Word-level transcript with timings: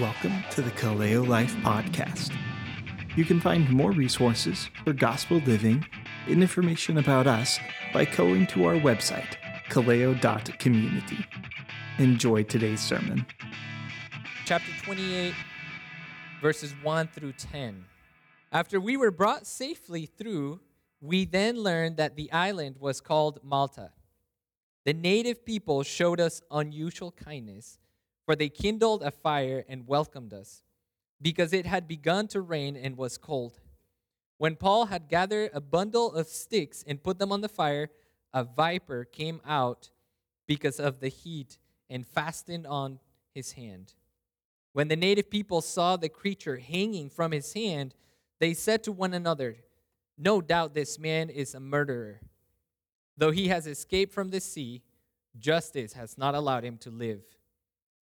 Welcome 0.00 0.44
to 0.50 0.60
the 0.60 0.72
Kaleo 0.72 1.26
Life 1.26 1.54
Podcast. 1.62 2.36
You 3.16 3.24
can 3.24 3.40
find 3.40 3.70
more 3.70 3.92
resources 3.92 4.68
for 4.84 4.92
gospel 4.92 5.38
living 5.46 5.86
and 6.26 6.42
information 6.42 6.98
about 6.98 7.26
us 7.26 7.58
by 7.94 8.04
going 8.04 8.46
to 8.48 8.66
our 8.66 8.74
website, 8.74 9.36
kaleo.community. 9.70 11.24
Enjoy 11.96 12.42
today's 12.42 12.80
sermon. 12.80 13.24
chapter 14.44 14.70
28, 14.82 15.32
verses 16.42 16.74
1 16.82 17.08
through 17.08 17.32
10. 17.32 17.86
After 18.52 18.78
we 18.78 18.98
were 18.98 19.10
brought 19.10 19.46
safely 19.46 20.04
through, 20.04 20.60
we 21.00 21.24
then 21.24 21.56
learned 21.56 21.96
that 21.96 22.16
the 22.16 22.30
island 22.32 22.76
was 22.80 23.00
called 23.00 23.40
Malta. 23.42 23.92
The 24.84 24.92
native 24.92 25.46
people 25.46 25.82
showed 25.84 26.20
us 26.20 26.42
unusual 26.50 27.12
kindness, 27.12 27.78
for 28.26 28.36
they 28.36 28.48
kindled 28.48 29.02
a 29.02 29.10
fire 29.10 29.64
and 29.68 29.86
welcomed 29.86 30.34
us, 30.34 30.62
because 31.22 31.52
it 31.52 31.64
had 31.64 31.88
begun 31.88 32.26
to 32.28 32.42
rain 32.42 32.76
and 32.76 32.98
was 32.98 33.16
cold. 33.16 33.60
When 34.36 34.56
Paul 34.56 34.86
had 34.86 35.08
gathered 35.08 35.50
a 35.54 35.60
bundle 35.60 36.12
of 36.12 36.26
sticks 36.26 36.84
and 36.86 37.02
put 37.02 37.18
them 37.18 37.32
on 37.32 37.40
the 37.40 37.48
fire, 37.48 37.88
a 38.34 38.44
viper 38.44 39.04
came 39.04 39.40
out 39.46 39.90
because 40.46 40.78
of 40.78 41.00
the 41.00 41.08
heat 41.08 41.56
and 41.88 42.06
fastened 42.06 42.66
on 42.66 42.98
his 43.32 43.52
hand. 43.52 43.94
When 44.72 44.88
the 44.88 44.96
native 44.96 45.30
people 45.30 45.62
saw 45.62 45.96
the 45.96 46.08
creature 46.10 46.58
hanging 46.58 47.08
from 47.08 47.32
his 47.32 47.54
hand, 47.54 47.94
they 48.40 48.52
said 48.52 48.82
to 48.84 48.92
one 48.92 49.14
another, 49.14 49.56
No 50.18 50.42
doubt 50.42 50.74
this 50.74 50.98
man 50.98 51.30
is 51.30 51.54
a 51.54 51.60
murderer. 51.60 52.20
Though 53.16 53.30
he 53.30 53.48
has 53.48 53.66
escaped 53.66 54.12
from 54.12 54.28
the 54.28 54.40
sea, 54.40 54.82
justice 55.38 55.94
has 55.94 56.18
not 56.18 56.34
allowed 56.34 56.64
him 56.64 56.76
to 56.78 56.90
live. 56.90 57.22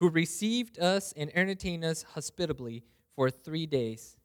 who 0.00 0.10
received 0.10 0.78
us 0.78 1.12
and 1.16 1.30
entertained 1.34 1.84
us 1.84 2.02
hospitably 2.14 2.84
for 3.14 3.30
three 3.30 3.66
days. 3.66 4.16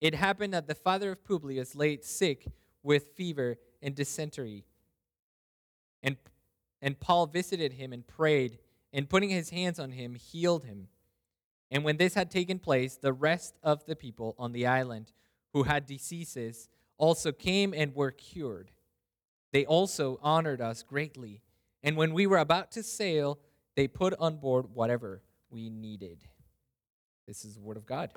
It 0.00 0.14
happened 0.14 0.54
that 0.54 0.68
the 0.68 0.74
father 0.74 1.12
of 1.12 1.24
Publius 1.24 1.74
lay 1.74 1.98
sick 2.02 2.46
with 2.82 3.14
fever 3.16 3.56
and 3.82 3.94
dysentery. 3.94 4.64
And, 6.02 6.16
and 6.80 7.00
Paul 7.00 7.26
visited 7.26 7.72
him 7.72 7.92
and 7.92 8.06
prayed, 8.06 8.58
and 8.92 9.08
putting 9.08 9.30
his 9.30 9.50
hands 9.50 9.78
on 9.80 9.90
him, 9.90 10.14
healed 10.14 10.64
him. 10.64 10.88
And 11.70 11.82
when 11.82 11.96
this 11.96 12.14
had 12.14 12.30
taken 12.30 12.58
place, 12.58 12.96
the 12.96 13.12
rest 13.12 13.58
of 13.62 13.84
the 13.86 13.96
people 13.96 14.36
on 14.38 14.52
the 14.52 14.66
island 14.66 15.12
who 15.52 15.64
had 15.64 15.86
diseases 15.86 16.68
also 16.96 17.32
came 17.32 17.74
and 17.74 17.94
were 17.94 18.12
cured. 18.12 18.70
They 19.52 19.66
also 19.66 20.18
honored 20.22 20.60
us 20.60 20.82
greatly. 20.82 21.42
And 21.82 21.96
when 21.96 22.12
we 22.12 22.26
were 22.26 22.38
about 22.38 22.70
to 22.72 22.82
sail, 22.82 23.38
they 23.76 23.86
put 23.86 24.14
on 24.18 24.36
board 24.36 24.66
whatever 24.74 25.22
we 25.50 25.70
needed. 25.70 26.24
This 27.28 27.44
is 27.44 27.54
the 27.54 27.60
word 27.60 27.76
of 27.76 27.86
God. 27.86 28.10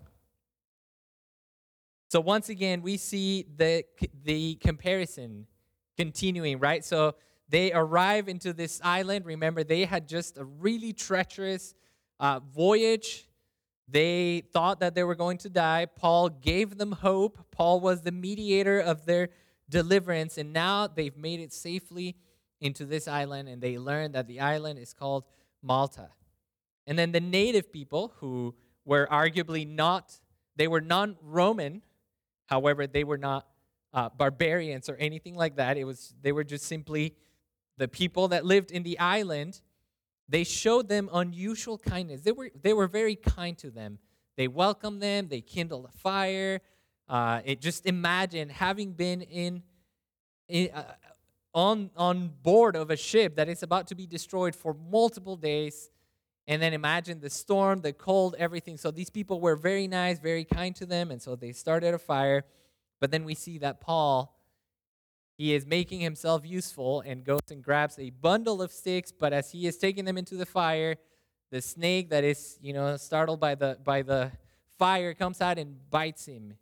So 2.09 2.19
once 2.19 2.49
again, 2.49 2.81
we 2.81 2.97
see 2.97 3.45
the 3.55 3.83
the 4.23 4.55
comparison 4.55 5.45
continuing, 5.95 6.57
right? 6.59 6.83
So 6.83 7.15
they 7.49 7.71
arrive 7.71 8.27
into 8.27 8.53
this 8.53 8.79
island. 8.83 9.25
Remember, 9.25 9.63
they 9.63 9.85
had 9.85 10.07
just 10.07 10.37
a 10.37 10.45
really 10.45 10.93
treacherous 10.93 11.75
uh, 12.19 12.39
voyage. 12.39 13.27
They 13.87 14.43
thought 14.53 14.79
that 14.79 14.95
they 14.95 15.03
were 15.03 15.15
going 15.15 15.39
to 15.39 15.49
die. 15.49 15.87
Paul 15.87 16.29
gave 16.29 16.77
them 16.77 16.91
hope. 16.91 17.39
Paul 17.51 17.79
was 17.79 18.01
the 18.01 18.11
mediator 18.11 18.79
of 18.79 19.05
their 19.05 19.29
deliverance, 19.67 20.37
and 20.37 20.53
now 20.53 20.87
they've 20.87 21.17
made 21.17 21.39
it 21.39 21.51
safely 21.51 22.15
into 22.61 22.85
this 22.85 23.07
island, 23.07 23.49
and 23.49 23.61
they 23.61 23.77
learned 23.77 24.13
that 24.15 24.27
the 24.27 24.39
island 24.39 24.79
is 24.79 24.93
called 24.93 25.25
Malta. 25.61 26.09
And 26.87 26.97
then 26.97 27.11
the 27.11 27.19
native 27.19 27.71
people, 27.71 28.13
who 28.17 28.55
were 28.85 29.07
arguably 29.11 29.67
not, 29.67 30.19
they 30.55 30.67
were 30.67 30.81
non 30.81 31.17
Roman, 31.21 31.81
however, 32.47 32.87
they 32.87 33.03
were 33.03 33.17
not 33.17 33.47
uh, 33.93 34.09
barbarians 34.09 34.89
or 34.89 34.95
anything 34.95 35.35
like 35.35 35.55
that. 35.57 35.77
It 35.77 35.83
was, 35.83 36.13
they 36.21 36.31
were 36.31 36.43
just 36.43 36.65
simply 36.65 37.15
the 37.77 37.87
people 37.87 38.27
that 38.29 38.45
lived 38.45 38.71
in 38.71 38.83
the 38.83 38.99
island. 38.99 39.61
They 40.27 40.43
showed 40.43 40.89
them 40.89 41.09
unusual 41.11 41.77
kindness. 41.77 42.21
They 42.21 42.31
were, 42.31 42.51
they 42.61 42.73
were 42.73 42.87
very 42.87 43.15
kind 43.15 43.57
to 43.59 43.71
them. 43.71 43.99
They 44.35 44.47
welcomed 44.47 45.01
them, 45.01 45.27
they 45.27 45.41
kindled 45.41 45.85
a 45.85 45.97
fire. 45.97 46.61
Uh, 47.07 47.41
it 47.43 47.59
just 47.59 47.85
imagine 47.85 48.49
having 48.49 48.93
been 48.93 49.21
in, 49.21 49.63
in 50.47 50.69
uh, 50.73 50.83
on 51.53 51.89
on 51.95 52.31
board 52.43 52.75
of 52.75 52.91
a 52.91 52.97
ship 52.97 53.35
that 53.35 53.49
is 53.49 53.63
about 53.63 53.87
to 53.87 53.95
be 53.95 54.05
destroyed 54.05 54.55
for 54.55 54.73
multiple 54.73 55.35
days 55.35 55.89
and 56.47 56.61
then 56.61 56.73
imagine 56.73 57.19
the 57.19 57.29
storm 57.29 57.81
the 57.81 57.93
cold 57.93 58.35
everything. 58.37 58.77
So 58.77 58.91
these 58.91 59.09
people 59.09 59.39
were 59.39 59.55
very 59.55 59.87
nice 59.87 60.19
very 60.19 60.45
kind 60.45 60.75
to 60.75 60.85
them 60.85 61.11
and 61.11 61.21
so 61.21 61.35
they 61.35 61.51
started 61.51 61.93
a 61.93 61.99
fire. 61.99 62.45
But 62.99 63.11
then 63.11 63.23
we 63.23 63.33
see 63.33 63.57
that 63.59 63.79
paul 63.81 64.35
he 65.39 65.53
is 65.53 65.65
making 65.65 66.01
himself 66.01 66.45
useful 66.45 66.99
and 67.05 67.23
goes 67.23 67.39
and 67.49 67.63
grabs 67.63 67.97
a 67.97 68.09
bundle 68.09 68.61
of 68.61 68.71
sticks 68.71 69.11
but 69.11 69.31
as 69.31 69.51
he 69.51 69.65
is 69.67 69.77
taking 69.77 70.03
them 70.03 70.17
into 70.17 70.35
the 70.35 70.45
fire 70.45 70.95
the 71.49 71.61
snake 71.61 72.09
that 72.09 72.23
is 72.23 72.59
you 72.61 72.73
know 72.73 72.97
startled 72.97 73.39
by 73.39 73.55
the 73.55 73.77
by 73.83 74.01
the 74.01 74.31
fire 74.77 75.13
comes 75.13 75.41
out 75.41 75.57
and 75.57 75.77
bites 75.89 76.25
him 76.25 76.55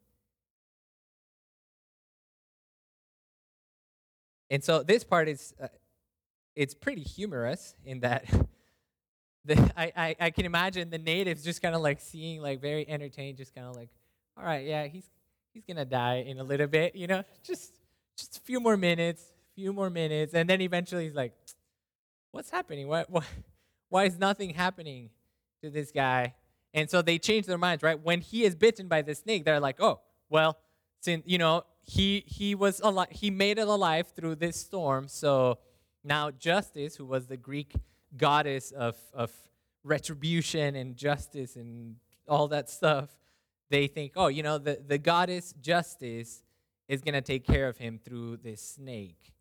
And 4.50 4.64
so 4.64 4.84
this 4.84 5.04
part 5.04 5.28
is 5.28 5.54
uh, 5.62 5.68
it's 6.56 6.74
pretty 6.74 7.04
humorous 7.04 7.76
in 7.86 8.00
that 8.02 8.26
the, 9.46 9.72
I, 9.78 9.92
I, 9.96 10.16
I 10.20 10.30
can 10.32 10.46
imagine 10.46 10.90
the 10.90 10.98
natives 10.98 11.44
just 11.44 11.62
kind 11.62 11.76
of 11.76 11.82
like 11.82 12.02
seeing 12.02 12.42
like 12.42 12.62
very 12.62 12.88
entertained, 12.88 13.38
just 13.38 13.54
kind 13.54 13.68
of 13.68 13.76
like, 13.76 13.90
all 14.38 14.44
right, 14.44 14.66
yeah, 14.66 14.88
he's 14.88 15.06
he's 15.54 15.64
gonna 15.66 15.86
die 15.86 16.26
in 16.28 16.40
a 16.40 16.44
little 16.44 16.68
bit, 16.68 16.96
you 16.96 17.08
know, 17.08 17.24
just 17.44 17.74
just 18.18 18.38
a 18.38 18.40
few 18.42 18.60
more 18.60 18.78
minutes, 18.78 19.24
few 19.56 19.72
more 19.74 19.90
minutes, 19.90 20.34
and 20.34 20.50
then 20.50 20.62
eventually 20.62 21.06
he's 21.06 21.16
like, 21.16 21.34
what's 22.32 22.50
happening? 22.50 22.88
What, 22.88 23.10
what 23.10 23.24
why 23.90 24.06
is 24.06 24.18
nothing 24.18 24.54
happening 24.54 25.10
to 25.64 25.70
this 25.70 25.92
guy? 25.92 26.36
And 26.74 26.90
so 26.90 27.02
they 27.02 27.18
change 27.18 27.46
their 27.46 27.58
minds, 27.58 27.82
right? 27.82 28.00
When 28.00 28.22
he 28.22 28.44
is 28.44 28.54
bitten 28.54 28.88
by 28.88 29.02
the 29.02 29.16
snake, 29.16 29.46
they're 29.46 29.60
like, 29.60 29.80
oh, 29.80 30.02
well, 30.30 30.58
since 31.02 31.24
you 31.26 31.38
know 31.38 31.64
he 31.88 32.26
he 32.28 32.54
was 32.54 32.82
alive 32.84 33.08
he 33.10 33.32
made 33.32 33.58
it 33.58 33.68
alive 33.68 34.08
through 34.16 34.36
this 34.36 34.58
storm. 34.58 35.08
So 35.08 35.60
now 36.04 36.30
justice 36.32 36.98
who 36.98 37.06
was 37.06 37.28
the 37.28 37.38
greek 37.38 37.74
goddess 38.16 38.72
of 38.72 38.98
of 39.14 39.32
retribution 39.84 40.76
and 40.76 40.98
justice 40.98 41.56
and 41.56 41.96
all 42.28 42.50
that 42.50 42.70
stuff 42.70 43.10
they 43.70 43.88
think 43.88 44.12
oh 44.18 44.28
you 44.28 44.44
know 44.44 44.58
the, 44.58 44.82
the 44.86 44.98
goddess 44.98 45.54
justice 45.62 46.44
is 46.90 47.02
to 47.14 47.22
take 47.22 47.46
care 47.46 47.68
of 47.68 47.78
him 47.78 48.00
through 48.04 48.38
this 48.38 48.62
snake. 48.62 49.34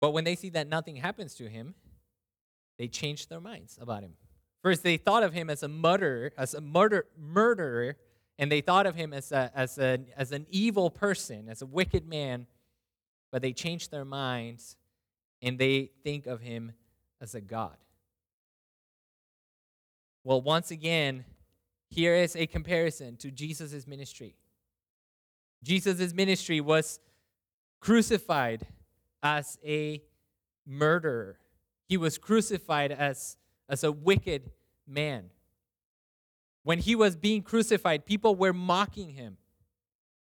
But 0.00 0.12
when 0.12 0.24
they 0.24 0.34
see 0.34 0.50
that 0.50 0.66
nothing 0.66 0.96
happens 0.96 1.34
to 1.36 1.48
him 1.48 1.74
they 2.78 2.88
change 2.88 3.28
their 3.28 3.40
minds 3.40 3.78
about 3.80 4.02
him. 4.02 4.14
First 4.62 4.82
they 4.82 4.96
thought 4.96 5.22
of 5.22 5.32
him 5.32 5.50
as 5.50 5.62
a 5.62 5.68
murderer 5.68 6.32
as 6.36 6.52
a 6.52 6.60
murder 6.60 7.06
murderer 7.16 7.96
and 8.40 8.50
they 8.50 8.62
thought 8.62 8.86
of 8.86 8.94
him 8.96 9.12
as, 9.12 9.32
a, 9.32 9.52
as, 9.54 9.76
a, 9.76 9.98
as 10.16 10.32
an 10.32 10.46
evil 10.48 10.88
person, 10.88 11.50
as 11.50 11.60
a 11.60 11.66
wicked 11.66 12.08
man, 12.08 12.46
but 13.30 13.42
they 13.42 13.52
changed 13.52 13.90
their 13.90 14.06
minds 14.06 14.76
and 15.42 15.58
they 15.58 15.90
think 16.02 16.26
of 16.26 16.40
him 16.40 16.72
as 17.20 17.34
a 17.34 17.40
God. 17.42 17.76
Well, 20.24 20.40
once 20.40 20.70
again, 20.70 21.26
here 21.90 22.14
is 22.14 22.34
a 22.34 22.46
comparison 22.46 23.16
to 23.18 23.30
Jesus' 23.30 23.86
ministry. 23.86 24.36
Jesus' 25.62 26.14
ministry 26.14 26.62
was 26.62 26.98
crucified 27.78 28.66
as 29.22 29.58
a 29.62 30.02
murderer, 30.66 31.38
he 31.86 31.98
was 31.98 32.16
crucified 32.16 32.90
as, 32.90 33.36
as 33.68 33.84
a 33.84 33.92
wicked 33.92 34.50
man. 34.86 35.28
When 36.62 36.78
he 36.78 36.94
was 36.94 37.16
being 37.16 37.42
crucified, 37.42 38.04
people 38.04 38.34
were 38.34 38.52
mocking 38.52 39.10
him. 39.10 39.38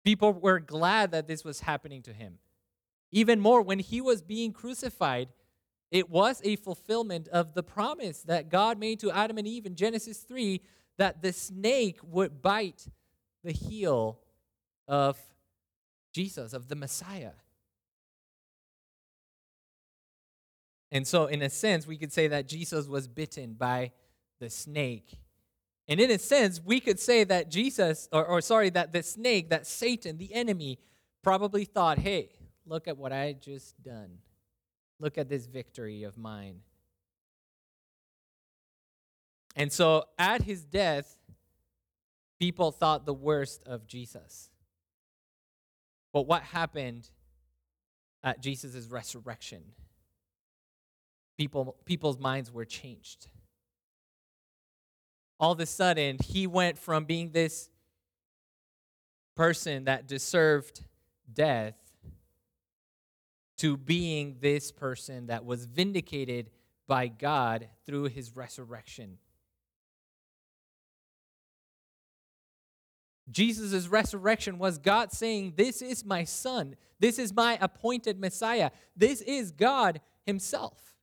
People 0.04 0.32
were 0.32 0.60
glad 0.60 1.12
that 1.12 1.26
this 1.26 1.44
was 1.44 1.60
happening 1.60 2.02
to 2.02 2.12
him. 2.12 2.38
Even 3.10 3.40
more, 3.40 3.62
when 3.62 3.78
he 3.78 4.00
was 4.00 4.22
being 4.22 4.52
crucified, 4.52 5.28
it 5.90 6.10
was 6.10 6.40
a 6.44 6.56
fulfillment 6.56 7.28
of 7.28 7.54
the 7.54 7.62
promise 7.62 8.22
that 8.22 8.48
God 8.48 8.78
made 8.78 9.00
to 9.00 9.10
Adam 9.10 9.38
and 9.38 9.46
Eve 9.46 9.66
in 9.66 9.76
Genesis 9.76 10.18
3 10.18 10.60
that 10.96 11.22
the 11.22 11.32
snake 11.32 12.00
would 12.02 12.42
bite 12.42 12.88
the 13.42 13.52
heel 13.52 14.18
of 14.88 15.18
Jesus, 16.12 16.52
of 16.52 16.68
the 16.68 16.76
Messiah. 16.76 17.32
And 20.90 21.06
so, 21.06 21.26
in 21.26 21.42
a 21.42 21.50
sense, 21.50 21.86
we 21.86 21.98
could 21.98 22.12
say 22.12 22.28
that 22.28 22.48
Jesus 22.48 22.86
was 22.86 23.08
bitten 23.08 23.54
by 23.54 23.92
the 24.38 24.48
snake. 24.48 25.18
And 25.86 26.00
in 26.00 26.10
a 26.10 26.18
sense, 26.18 26.60
we 26.64 26.80
could 26.80 26.98
say 26.98 27.24
that 27.24 27.50
Jesus, 27.50 28.08
or, 28.10 28.24
or 28.24 28.40
sorry, 28.40 28.70
that 28.70 28.92
the 28.92 29.02
snake, 29.02 29.50
that 29.50 29.66
Satan, 29.66 30.16
the 30.16 30.32
enemy, 30.32 30.78
probably 31.22 31.64
thought, 31.64 31.98
hey, 31.98 32.30
look 32.66 32.88
at 32.88 32.96
what 32.96 33.12
I 33.12 33.34
just 33.34 33.82
done. 33.82 34.18
Look 34.98 35.18
at 35.18 35.28
this 35.28 35.46
victory 35.46 36.04
of 36.04 36.16
mine. 36.16 36.60
And 39.56 39.72
so 39.72 40.04
at 40.18 40.42
his 40.42 40.64
death, 40.64 41.16
people 42.40 42.72
thought 42.72 43.04
the 43.04 43.14
worst 43.14 43.62
of 43.66 43.86
Jesus. 43.86 44.50
But 46.12 46.26
what 46.26 46.42
happened 46.42 47.08
at 48.22 48.40
Jesus' 48.40 48.86
resurrection? 48.86 49.62
People, 51.36 51.76
people's 51.84 52.18
minds 52.18 52.52
were 52.52 52.64
changed. 52.64 53.26
All 55.38 55.52
of 55.52 55.60
a 55.60 55.66
sudden, 55.66 56.18
he 56.24 56.46
went 56.46 56.78
from 56.78 57.04
being 57.04 57.30
this 57.30 57.70
person 59.34 59.84
that 59.84 60.06
deserved 60.06 60.82
death 61.32 61.74
to 63.58 63.76
being 63.76 64.36
this 64.40 64.70
person 64.72 65.26
that 65.26 65.44
was 65.44 65.64
vindicated 65.64 66.50
by 66.86 67.08
God 67.08 67.68
through 67.86 68.04
his 68.04 68.36
resurrection. 68.36 69.18
Jesus' 73.30 73.88
resurrection 73.88 74.58
was 74.58 74.78
God 74.78 75.12
saying, 75.12 75.54
This 75.56 75.80
is 75.80 76.04
my 76.04 76.24
son. 76.24 76.76
This 77.00 77.18
is 77.18 77.32
my 77.32 77.58
appointed 77.60 78.20
Messiah. 78.20 78.70
This 78.96 79.20
is 79.22 79.50
God 79.50 80.00
Himself. 80.26 80.93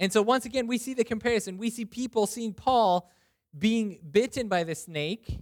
And 0.00 0.12
so, 0.12 0.22
once 0.22 0.44
again, 0.44 0.66
we 0.66 0.78
see 0.78 0.94
the 0.94 1.04
comparison. 1.04 1.58
We 1.58 1.70
see 1.70 1.84
people 1.84 2.26
seeing 2.26 2.52
Paul 2.52 3.10
being 3.56 3.98
bitten 4.10 4.48
by 4.48 4.64
the 4.64 4.74
snake, 4.74 5.38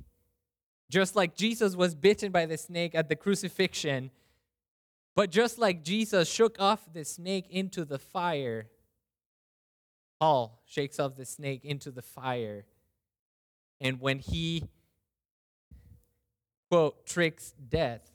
just 0.91 1.17
like 1.17 1.35
Jesus 1.35 1.75
was 1.75 1.95
bitten 1.95 2.31
by 2.31 2.47
the 2.47 2.59
snake 2.59 2.95
at 2.95 3.09
the 3.09 3.17
crucifixion. 3.17 4.11
But 5.15 5.31
just 5.31 5.59
like 5.59 5.85
Jesus 5.85 6.31
shook 6.31 6.61
off 6.61 6.93
the 6.93 7.05
snake 7.05 7.47
into 7.51 7.85
the 7.85 7.99
fire, 7.99 8.69
Paul 10.21 10.63
shakes 10.67 11.01
off 11.01 11.17
the 11.17 11.25
snake 11.25 11.65
into 11.65 11.91
the 11.91 12.03
fire. 12.03 12.65
And 13.81 14.01
when 14.01 14.19
he 14.19 14.69
quote, 16.71 17.05
tricks 17.05 17.53
death, 17.69 18.11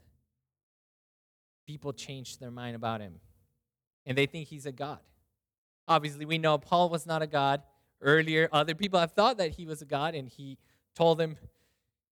people 1.68 1.94
change 1.94 2.40
their 2.40 2.50
mind 2.50 2.76
about 2.76 3.02
him. 3.02 3.20
And 4.06 4.18
they 4.18 4.26
think 4.26 4.48
he's 4.48 4.66
a 4.66 4.72
God. 4.72 5.00
Obviously, 5.88 6.26
we 6.26 6.38
know 6.38 6.58
Paul 6.58 6.90
was 6.90 7.06
not 7.06 7.22
a 7.22 7.28
God. 7.28 7.62
Earlier, 8.02 8.50
other 8.52 8.76
people 8.76 9.00
have 9.00 9.14
thought 9.14 9.38
that 9.38 9.52
he 9.52 9.66
was 9.66 9.82
a 9.82 9.86
God, 9.86 10.14
and 10.16 10.28
he 10.28 10.58
told 10.96 11.18
them, 11.18 11.38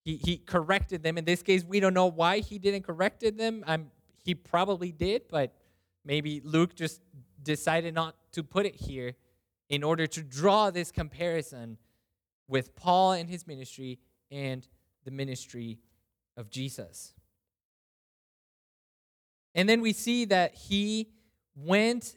he, 0.03 0.17
he 0.17 0.37
corrected 0.37 1.03
them. 1.03 1.17
In 1.17 1.25
this 1.25 1.41
case, 1.41 1.63
we 1.63 1.79
don't 1.79 1.93
know 1.93 2.07
why 2.07 2.39
he 2.39 2.59
didn't 2.59 2.83
corrected 2.83 3.37
them. 3.37 3.63
I'm, 3.65 3.91
he 4.23 4.35
probably 4.35 4.91
did, 4.91 5.23
but 5.29 5.53
maybe 6.05 6.41
Luke 6.43 6.75
just 6.75 7.01
decided 7.41 7.93
not 7.93 8.15
to 8.33 8.43
put 8.43 8.65
it 8.65 8.75
here 8.75 9.13
in 9.69 9.83
order 9.83 10.05
to 10.07 10.21
draw 10.21 10.69
this 10.69 10.91
comparison 10.91 11.77
with 12.47 12.75
Paul 12.75 13.13
and 13.13 13.29
his 13.29 13.47
ministry 13.47 13.99
and 14.29 14.67
the 15.05 15.11
ministry 15.11 15.79
of 16.37 16.49
Jesus. 16.49 17.13
And 19.55 19.69
then 19.69 19.81
we 19.81 19.93
see 19.93 20.25
that 20.25 20.53
he 20.55 21.09
went 21.55 22.15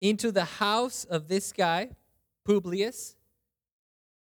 into 0.00 0.30
the 0.32 0.44
house 0.44 1.04
of 1.04 1.28
this 1.28 1.52
guy, 1.52 1.90
Publius, 2.44 3.16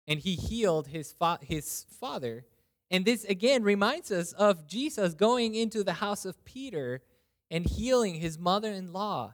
and 0.07 0.19
he 0.19 0.35
healed 0.35 0.87
his, 0.87 1.11
fa- 1.11 1.39
his 1.41 1.85
father. 1.99 2.45
And 2.91 3.05
this 3.05 3.23
again 3.25 3.63
reminds 3.63 4.11
us 4.11 4.33
of 4.33 4.67
Jesus 4.67 5.13
going 5.13 5.55
into 5.55 5.83
the 5.83 5.93
house 5.93 6.25
of 6.25 6.43
Peter 6.45 7.01
and 7.49 7.65
healing 7.65 8.15
his 8.15 8.37
mother 8.37 8.71
in 8.71 8.93
law. 8.93 9.33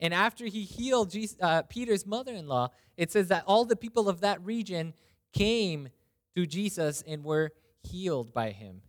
And 0.00 0.12
after 0.12 0.46
he 0.46 0.62
healed 0.62 1.10
Jesus, 1.10 1.36
uh, 1.40 1.62
Peter's 1.62 2.06
mother 2.06 2.32
in 2.32 2.48
law, 2.48 2.70
it 2.96 3.12
says 3.12 3.28
that 3.28 3.44
all 3.46 3.64
the 3.64 3.76
people 3.76 4.08
of 4.08 4.20
that 4.20 4.44
region 4.44 4.94
came 5.32 5.88
to 6.34 6.46
Jesus 6.46 7.02
and 7.06 7.24
were 7.24 7.52
healed 7.82 8.34
by 8.34 8.50
him. 8.50 8.82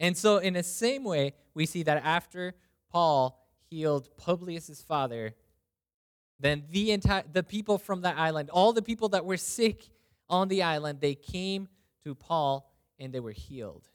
And 0.00 0.16
so, 0.16 0.38
in 0.38 0.54
the 0.54 0.62
same 0.62 1.04
way, 1.04 1.34
we 1.54 1.66
see 1.66 1.82
that 1.84 2.02
after 2.04 2.54
Paul 2.90 3.40
healed 3.70 4.08
Publius's 4.16 4.82
father, 4.82 5.34
then 6.40 6.64
the 6.70 6.90
entire 6.90 7.24
the 7.32 7.42
people 7.42 7.78
from 7.78 8.02
that 8.02 8.16
island, 8.16 8.50
all 8.50 8.72
the 8.72 8.82
people 8.82 9.08
that 9.10 9.24
were 9.24 9.36
sick 9.36 9.88
on 10.28 10.48
the 10.48 10.62
island, 10.62 11.00
they 11.00 11.14
came 11.14 11.68
to 12.04 12.14
Paul 12.14 12.70
and 12.98 13.12
they 13.12 13.20
were 13.20 13.32
healed. 13.32 13.88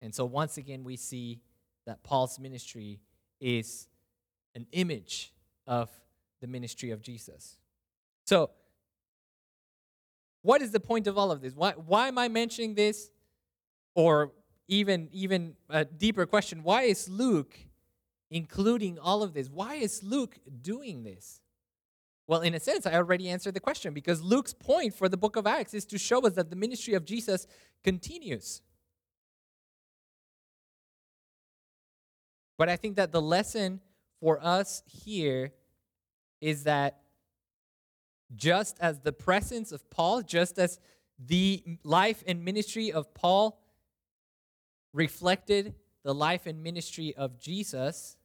And 0.00 0.14
so 0.14 0.24
once 0.24 0.56
again 0.56 0.84
we 0.84 0.96
see 0.96 1.40
that 1.86 2.02
Paul's 2.02 2.38
ministry 2.38 3.00
is 3.40 3.88
an 4.54 4.66
image 4.72 5.32
of 5.66 5.88
the 6.40 6.46
ministry 6.46 6.90
of 6.90 7.02
Jesus. 7.02 7.56
So 8.24 8.50
what 10.42 10.60
is 10.60 10.72
the 10.72 10.80
point 10.80 11.06
of 11.06 11.16
all 11.16 11.30
of 11.30 11.40
this? 11.40 11.54
Why, 11.54 11.72
why 11.72 12.08
am 12.08 12.18
I 12.18 12.28
mentioning 12.28 12.74
this? 12.74 13.10
Or 13.94 14.32
even 14.68 15.08
even 15.12 15.54
a 15.68 15.84
deeper 15.84 16.26
question, 16.26 16.62
why 16.62 16.82
is 16.82 17.08
Luke 17.08 17.56
including 18.30 18.98
all 18.98 19.22
of 19.22 19.34
this? 19.34 19.50
Why 19.50 19.74
is 19.74 20.02
Luke 20.02 20.38
doing 20.62 21.04
this? 21.04 21.41
Well, 22.26 22.40
in 22.40 22.54
a 22.54 22.60
sense, 22.60 22.86
I 22.86 22.94
already 22.94 23.28
answered 23.28 23.54
the 23.54 23.60
question 23.60 23.92
because 23.92 24.22
Luke's 24.22 24.54
point 24.54 24.94
for 24.94 25.08
the 25.08 25.16
book 25.16 25.36
of 25.36 25.46
Acts 25.46 25.74
is 25.74 25.84
to 25.86 25.98
show 25.98 26.20
us 26.26 26.34
that 26.34 26.50
the 26.50 26.56
ministry 26.56 26.94
of 26.94 27.04
Jesus 27.04 27.46
continues. 27.82 28.62
But 32.56 32.68
I 32.68 32.76
think 32.76 32.96
that 32.96 33.10
the 33.10 33.20
lesson 33.20 33.80
for 34.20 34.38
us 34.40 34.82
here 34.86 35.52
is 36.40 36.64
that 36.64 37.00
just 38.36 38.78
as 38.80 39.00
the 39.00 39.12
presence 39.12 39.72
of 39.72 39.88
Paul, 39.90 40.22
just 40.22 40.58
as 40.58 40.78
the 41.18 41.62
life 41.82 42.22
and 42.26 42.44
ministry 42.44 42.92
of 42.92 43.12
Paul 43.14 43.58
reflected 44.92 45.74
the 46.04 46.14
life 46.14 46.46
and 46.46 46.62
ministry 46.62 47.14
of 47.16 47.38
Jesus, 47.38 48.16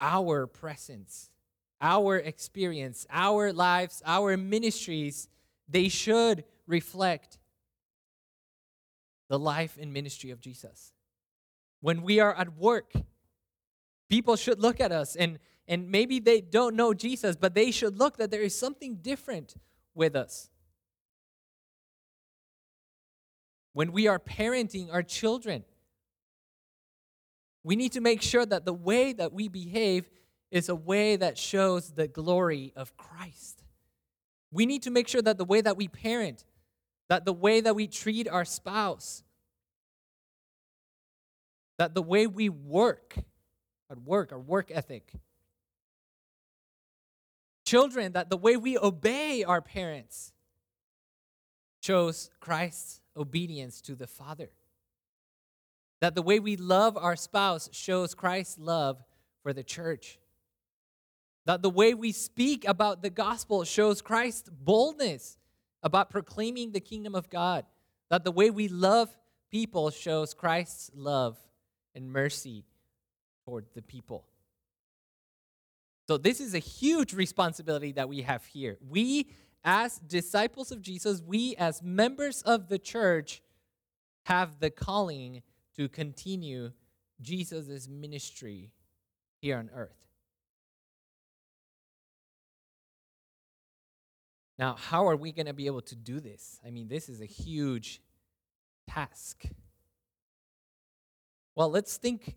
our 0.00 0.46
presence, 0.46 1.30
our 1.80 2.16
experience, 2.16 3.06
our 3.10 3.52
lives, 3.52 4.02
our 4.06 4.36
ministries, 4.36 5.28
they 5.68 5.88
should 5.88 6.44
reflect 6.66 7.38
the 9.28 9.38
life 9.38 9.76
and 9.80 9.92
ministry 9.92 10.30
of 10.30 10.40
Jesus. 10.40 10.92
When 11.80 12.02
we 12.02 12.20
are 12.20 12.34
at 12.34 12.56
work, 12.56 12.92
people 14.08 14.36
should 14.36 14.60
look 14.60 14.80
at 14.80 14.92
us 14.92 15.16
and 15.16 15.38
and 15.66 15.90
maybe 15.90 16.18
they 16.20 16.42
don't 16.42 16.76
know 16.76 16.92
Jesus, 16.92 17.36
but 17.36 17.54
they 17.54 17.70
should 17.70 17.98
look 17.98 18.18
that 18.18 18.30
there 18.30 18.42
is 18.42 18.54
something 18.54 18.96
different 18.96 19.54
with 19.94 20.14
us. 20.14 20.50
when 23.74 23.92
we 23.92 24.06
are 24.06 24.18
parenting 24.18 24.90
our 24.90 25.02
children. 25.02 25.64
We 27.62 27.76
need 27.76 27.92
to 27.92 28.00
make 28.00 28.22
sure 28.22 28.46
that 28.46 28.64
the 28.64 28.72
way 28.72 29.12
that 29.12 29.32
we 29.32 29.48
behave 29.48 30.08
is 30.50 30.68
a 30.68 30.74
way 30.74 31.16
that 31.16 31.36
shows 31.36 31.92
the 31.92 32.06
glory 32.06 32.72
of 32.76 32.96
Christ. 32.96 33.62
We 34.52 34.66
need 34.66 34.82
to 34.84 34.90
make 34.90 35.08
sure 35.08 35.22
that 35.22 35.38
the 35.38 35.44
way 35.44 35.60
that 35.60 35.76
we 35.76 35.88
parent, 35.88 36.44
that 37.08 37.24
the 37.24 37.32
way 37.32 37.60
that 37.60 37.74
we 37.74 37.86
treat 37.86 38.28
our 38.28 38.44
spouse, 38.44 39.24
that 41.78 41.94
the 41.94 42.02
way 42.02 42.26
we 42.26 42.48
work, 42.48 43.16
at 43.90 43.98
work, 43.98 44.32
our 44.32 44.38
work 44.38 44.70
ethic, 44.72 45.12
children, 47.64 48.12
that 48.12 48.30
the 48.30 48.36
way 48.36 48.56
we 48.56 48.78
obey 48.78 49.42
our 49.42 49.60
parents 49.60 50.32
shows 51.80 52.30
Christ's 52.40 53.00
obedience 53.16 53.80
to 53.82 53.94
the 53.94 54.06
Father. 54.06 54.50
That 56.00 56.14
the 56.14 56.22
way 56.22 56.38
we 56.38 56.56
love 56.56 56.96
our 56.96 57.16
spouse 57.16 57.68
shows 57.72 58.14
Christ's 58.14 58.58
love 58.58 59.02
for 59.42 59.52
the 59.52 59.62
church. 59.62 60.18
That 61.46 61.62
the 61.62 61.70
way 61.70 61.94
we 61.94 62.12
speak 62.12 62.66
about 62.66 63.02
the 63.02 63.10
gospel 63.10 63.64
shows 63.64 64.00
Christ's 64.00 64.48
boldness 64.48 65.36
about 65.82 66.10
proclaiming 66.10 66.72
the 66.72 66.80
kingdom 66.80 67.14
of 67.14 67.28
God. 67.28 67.66
That 68.10 68.24
the 68.24 68.32
way 68.32 68.50
we 68.50 68.68
love 68.68 69.14
people 69.50 69.90
shows 69.90 70.34
Christ's 70.34 70.90
love 70.94 71.36
and 71.94 72.10
mercy 72.10 72.64
toward 73.44 73.66
the 73.74 73.82
people. 73.82 74.24
So, 76.06 76.18
this 76.18 76.40
is 76.40 76.54
a 76.54 76.58
huge 76.58 77.14
responsibility 77.14 77.92
that 77.92 78.08
we 78.08 78.22
have 78.22 78.44
here. 78.44 78.76
We, 78.86 79.28
as 79.64 79.98
disciples 80.00 80.70
of 80.70 80.82
Jesus, 80.82 81.22
we 81.22 81.56
as 81.56 81.82
members 81.82 82.42
of 82.42 82.68
the 82.68 82.78
church 82.78 83.42
have 84.26 84.60
the 84.60 84.70
calling 84.70 85.42
to 85.76 85.88
continue 85.88 86.72
Jesus' 87.20 87.88
ministry 87.88 88.70
here 89.40 89.56
on 89.58 89.70
earth. 89.74 89.96
Now, 94.58 94.76
how 94.78 95.08
are 95.08 95.16
we 95.16 95.32
going 95.32 95.46
to 95.46 95.52
be 95.52 95.66
able 95.66 95.82
to 95.82 95.96
do 95.96 96.20
this? 96.20 96.60
I 96.66 96.70
mean, 96.70 96.88
this 96.88 97.08
is 97.08 97.20
a 97.20 97.26
huge 97.26 98.00
task. 98.88 99.44
Well, 101.56 101.70
let's 101.70 101.96
think 101.96 102.36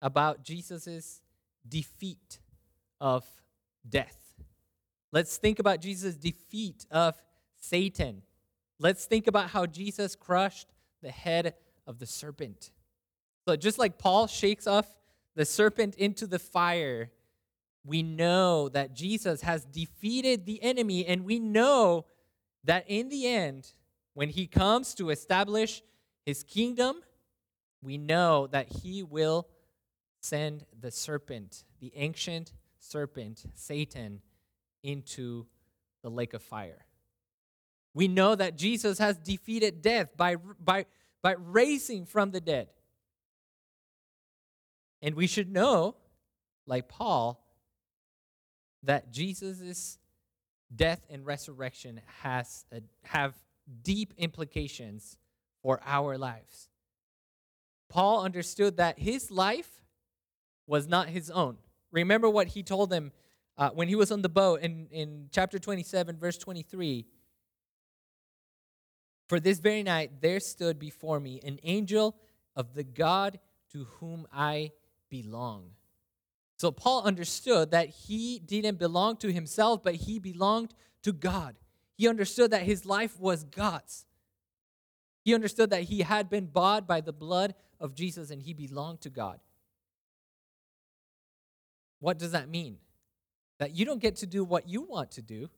about 0.00 0.42
Jesus' 0.42 1.20
defeat 1.68 2.40
of 3.00 3.24
death. 3.88 4.16
Let's 5.12 5.36
think 5.36 5.58
about 5.58 5.80
Jesus' 5.80 6.16
defeat 6.16 6.86
of 6.90 7.14
Satan. 7.56 8.22
Let's 8.78 9.06
think 9.06 9.26
about 9.26 9.50
how 9.50 9.66
Jesus 9.66 10.14
crushed 10.14 10.68
the 11.02 11.10
head 11.10 11.54
of 11.86 11.98
the 11.98 12.06
serpent. 12.06 12.70
So, 13.46 13.56
just 13.56 13.78
like 13.78 13.98
Paul 13.98 14.26
shakes 14.26 14.66
off 14.66 14.86
the 15.34 15.44
serpent 15.44 15.94
into 15.94 16.26
the 16.26 16.38
fire, 16.38 17.10
we 17.84 18.02
know 18.02 18.68
that 18.68 18.94
Jesus 18.94 19.42
has 19.42 19.64
defeated 19.64 20.46
the 20.46 20.62
enemy, 20.62 21.06
and 21.06 21.24
we 21.24 21.38
know 21.38 22.04
that 22.64 22.84
in 22.86 23.08
the 23.08 23.26
end, 23.26 23.72
when 24.14 24.28
he 24.28 24.46
comes 24.46 24.94
to 24.94 25.10
establish 25.10 25.82
his 26.26 26.42
kingdom, 26.42 26.96
we 27.80 27.96
know 27.96 28.46
that 28.48 28.68
he 28.68 29.02
will 29.02 29.48
send 30.20 30.64
the 30.78 30.90
serpent, 30.90 31.64
the 31.80 31.92
ancient 31.94 32.52
serpent, 32.78 33.44
Satan, 33.54 34.20
into 34.82 35.46
the 36.02 36.10
lake 36.10 36.34
of 36.34 36.42
fire. 36.42 36.84
We 37.94 38.08
know 38.08 38.34
that 38.34 38.56
Jesus 38.56 38.98
has 38.98 39.16
defeated 39.16 39.82
death 39.82 40.16
by, 40.16 40.36
by, 40.36 40.86
by 41.22 41.34
raising 41.38 42.04
from 42.04 42.30
the 42.30 42.40
dead. 42.40 42.68
And 45.00 45.14
we 45.14 45.26
should 45.26 45.50
know, 45.50 45.96
like 46.66 46.88
Paul, 46.88 47.44
that 48.88 49.12
Jesus' 49.12 49.98
death 50.74 51.04
and 51.10 51.26
resurrection 51.26 52.00
has 52.22 52.64
a, 52.72 52.80
have 53.02 53.34
deep 53.82 54.14
implications 54.16 55.18
for 55.62 55.78
our 55.84 56.16
lives. 56.16 56.70
Paul 57.90 58.24
understood 58.24 58.78
that 58.78 58.98
his 58.98 59.30
life 59.30 59.82
was 60.66 60.88
not 60.88 61.10
his 61.10 61.30
own. 61.30 61.58
Remember 61.92 62.30
what 62.30 62.48
he 62.48 62.62
told 62.62 62.88
them 62.88 63.12
uh, 63.58 63.68
when 63.74 63.88
he 63.88 63.94
was 63.94 64.10
on 64.10 64.22
the 64.22 64.28
boat 64.30 64.62
in, 64.62 64.88
in 64.90 65.28
chapter 65.32 65.58
27, 65.58 66.16
verse 66.16 66.38
23. 66.38 67.04
For 69.28 69.38
this 69.38 69.58
very 69.58 69.82
night 69.82 70.22
there 70.22 70.40
stood 70.40 70.78
before 70.78 71.20
me 71.20 71.40
an 71.44 71.58
angel 71.62 72.16
of 72.56 72.72
the 72.72 72.84
God 72.84 73.38
to 73.72 73.84
whom 74.00 74.26
I 74.32 74.72
belong. 75.10 75.72
So 76.58 76.72
Paul 76.72 77.04
understood 77.04 77.70
that 77.70 77.88
he 77.88 78.40
didn't 78.40 78.80
belong 78.80 79.16
to 79.18 79.32
himself, 79.32 79.82
but 79.84 79.94
he 79.94 80.18
belonged 80.18 80.74
to 81.02 81.12
God. 81.12 81.54
He 81.96 82.08
understood 82.08 82.50
that 82.50 82.62
his 82.62 82.84
life 82.84 83.18
was 83.18 83.44
God's. 83.44 84.06
He 85.24 85.34
understood 85.34 85.70
that 85.70 85.82
he 85.84 86.00
had 86.00 86.28
been 86.28 86.46
bought 86.46 86.86
by 86.86 87.00
the 87.00 87.12
blood 87.12 87.54
of 87.78 87.94
Jesus 87.94 88.30
and 88.30 88.42
he 88.42 88.54
belonged 88.54 89.00
to 89.02 89.10
God. 89.10 89.38
What 92.00 92.18
does 92.18 92.32
that 92.32 92.48
mean? 92.48 92.78
That 93.58 93.76
you 93.76 93.84
don't 93.84 94.00
get 94.00 94.16
to 94.16 94.26
do 94.26 94.44
what 94.44 94.68
you 94.68 94.82
want 94.82 95.12
to 95.12 95.22
do. 95.22 95.50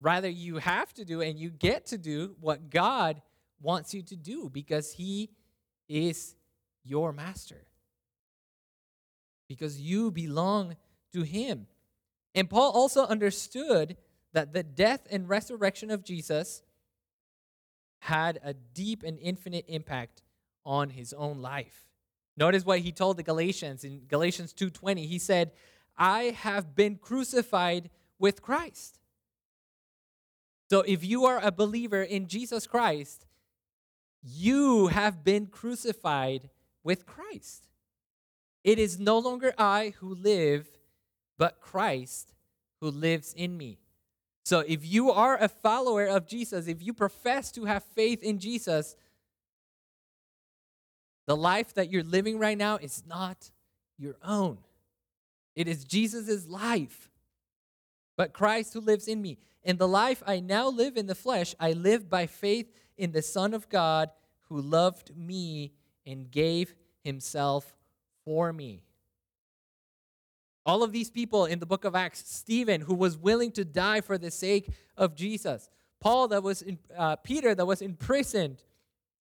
Rather, 0.00 0.28
you 0.28 0.58
have 0.58 0.92
to 0.94 1.04
do 1.04 1.20
and 1.20 1.38
you 1.38 1.50
get 1.50 1.86
to 1.86 1.98
do 1.98 2.34
what 2.40 2.68
God 2.68 3.22
wants 3.60 3.94
you 3.94 4.02
to 4.02 4.16
do 4.16 4.50
because 4.52 4.92
he 4.92 5.30
is 5.88 6.34
your 6.84 7.12
master 7.12 7.64
because 9.48 9.80
you 9.80 10.10
belong 10.10 10.76
to 11.12 11.22
him. 11.22 11.66
And 12.34 12.50
Paul 12.50 12.72
also 12.72 13.06
understood 13.06 13.96
that 14.32 14.52
the 14.52 14.62
death 14.62 15.06
and 15.10 15.28
resurrection 15.28 15.90
of 15.90 16.04
Jesus 16.04 16.62
had 18.00 18.38
a 18.42 18.52
deep 18.52 19.02
and 19.02 19.18
infinite 19.18 19.64
impact 19.68 20.22
on 20.64 20.90
his 20.90 21.12
own 21.12 21.40
life. 21.40 21.86
Notice 22.36 22.64
what 22.64 22.80
he 22.80 22.92
told 22.92 23.16
the 23.16 23.22
Galatians 23.22 23.84
in 23.84 24.06
Galatians 24.06 24.52
2:20. 24.52 25.06
He 25.06 25.18
said, 25.18 25.52
"I 25.96 26.24
have 26.24 26.74
been 26.74 26.98
crucified 26.98 27.90
with 28.18 28.42
Christ." 28.42 29.00
So 30.68 30.80
if 30.82 31.04
you 31.04 31.24
are 31.24 31.38
a 31.38 31.52
believer 31.52 32.02
in 32.02 32.26
Jesus 32.26 32.66
Christ, 32.66 33.26
you 34.22 34.88
have 34.88 35.24
been 35.24 35.46
crucified 35.46 36.50
with 36.82 37.06
Christ. 37.06 37.68
It 38.66 38.80
is 38.80 38.98
no 38.98 39.20
longer 39.20 39.54
I 39.56 39.94
who 40.00 40.16
live, 40.16 40.68
but 41.38 41.60
Christ 41.60 42.34
who 42.80 42.90
lives 42.90 43.32
in 43.32 43.56
me. 43.56 43.78
So 44.44 44.64
if 44.66 44.84
you 44.84 45.12
are 45.12 45.40
a 45.40 45.48
follower 45.48 46.04
of 46.04 46.26
Jesus, 46.26 46.66
if 46.66 46.82
you 46.82 46.92
profess 46.92 47.52
to 47.52 47.66
have 47.66 47.84
faith 47.94 48.24
in 48.24 48.40
Jesus, 48.40 48.96
the 51.28 51.36
life 51.36 51.74
that 51.74 51.92
you're 51.92 52.02
living 52.02 52.40
right 52.40 52.58
now 52.58 52.76
is 52.76 53.04
not 53.06 53.52
your 53.98 54.16
own. 54.20 54.58
It 55.54 55.68
is 55.68 55.84
Jesus' 55.84 56.48
life, 56.48 57.08
but 58.16 58.32
Christ 58.32 58.72
who 58.72 58.80
lives 58.80 59.06
in 59.06 59.22
me. 59.22 59.38
In 59.62 59.76
the 59.76 59.86
life 59.86 60.24
I 60.26 60.40
now 60.40 60.68
live 60.68 60.96
in 60.96 61.06
the 61.06 61.14
flesh, 61.14 61.54
I 61.60 61.70
live 61.70 62.10
by 62.10 62.26
faith 62.26 62.72
in 62.98 63.12
the 63.12 63.22
Son 63.22 63.54
of 63.54 63.68
God 63.68 64.10
who 64.48 64.60
loved 64.60 65.16
me 65.16 65.72
and 66.04 66.28
gave 66.28 66.74
himself 67.04 67.75
for 68.26 68.52
me. 68.52 68.82
All 70.66 70.82
of 70.82 70.92
these 70.92 71.08
people 71.08 71.46
in 71.46 71.60
the 71.60 71.66
book 71.66 71.84
of 71.84 71.94
Acts, 71.94 72.24
Stephen, 72.26 72.80
who 72.82 72.94
was 72.94 73.16
willing 73.16 73.52
to 73.52 73.64
die 73.64 74.00
for 74.00 74.18
the 74.18 74.32
sake 74.32 74.68
of 74.96 75.14
Jesus, 75.14 75.70
Paul, 76.00 76.28
that 76.28 76.42
was 76.42 76.60
in, 76.60 76.78
uh, 76.94 77.16
Peter, 77.16 77.54
that 77.54 77.64
was 77.64 77.80
imprisoned 77.80 78.64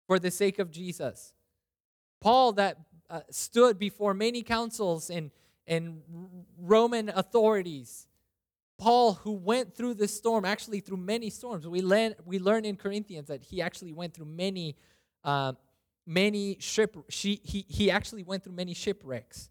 for 0.06 0.20
the 0.20 0.30
sake 0.30 0.60
of 0.60 0.70
Jesus, 0.70 1.34
Paul, 2.22 2.54
that 2.54 2.78
uh, 3.10 3.22
stood 3.32 3.80
before 3.80 4.14
many 4.14 4.44
councils 4.44 5.10
and, 5.10 5.32
and 5.66 6.02
Roman 6.60 7.10
authorities, 7.10 8.08
Paul, 8.78 9.14
who 9.14 9.34
went 9.34 9.76
through 9.76 9.96
the 9.96 10.08
storm, 10.08 10.46
actually 10.46 10.80
through 10.80 10.98
many 10.98 11.32
storms. 11.32 11.68
We 11.68 11.82
learn, 11.82 12.14
we 12.24 12.38
learn 12.38 12.66
in 12.66 12.76
Corinthians 12.76 13.28
that 13.30 13.42
he 13.42 13.62
actually 13.62 13.94
went 13.94 14.14
through 14.14 14.26
many 14.26 14.76
uh, 15.24 15.54
many 16.06 16.58
ship 16.60 16.96
she, 17.10 17.40
he, 17.44 17.66
he 17.68 17.92
actually 17.92 18.24
went 18.24 18.44
through 18.44 18.54
many 18.54 18.74
shipwrecks. 18.74 19.50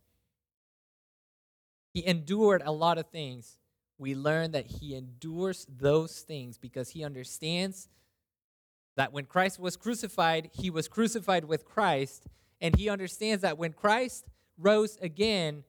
He 1.93 2.07
endured 2.07 2.63
a 2.65 2.73
lot 2.73 2.99
of 2.99 3.07
things. 3.07 3.59
We 3.99 4.15
learn 4.15 4.53
that 4.53 4.67
he 4.67 4.95
endures 4.95 5.67
those 5.69 6.21
things 6.21 6.59
because 6.59 6.91
he 6.91 7.05
understands 7.05 7.89
that 8.97 9.13
when 9.13 9.25
christ 9.25 9.59
was 9.59 9.77
crucified 9.77 10.51
he 10.53 10.69
was 10.69 10.89
crucified 10.89 11.45
with 11.45 11.65
christ 11.65 12.27
and 12.61 12.75
he 12.77 12.89
understands 12.89 13.43
that 13.43 13.57
when 13.57 13.73
christ 13.73 14.27
rose 14.59 14.99
again 15.01 15.65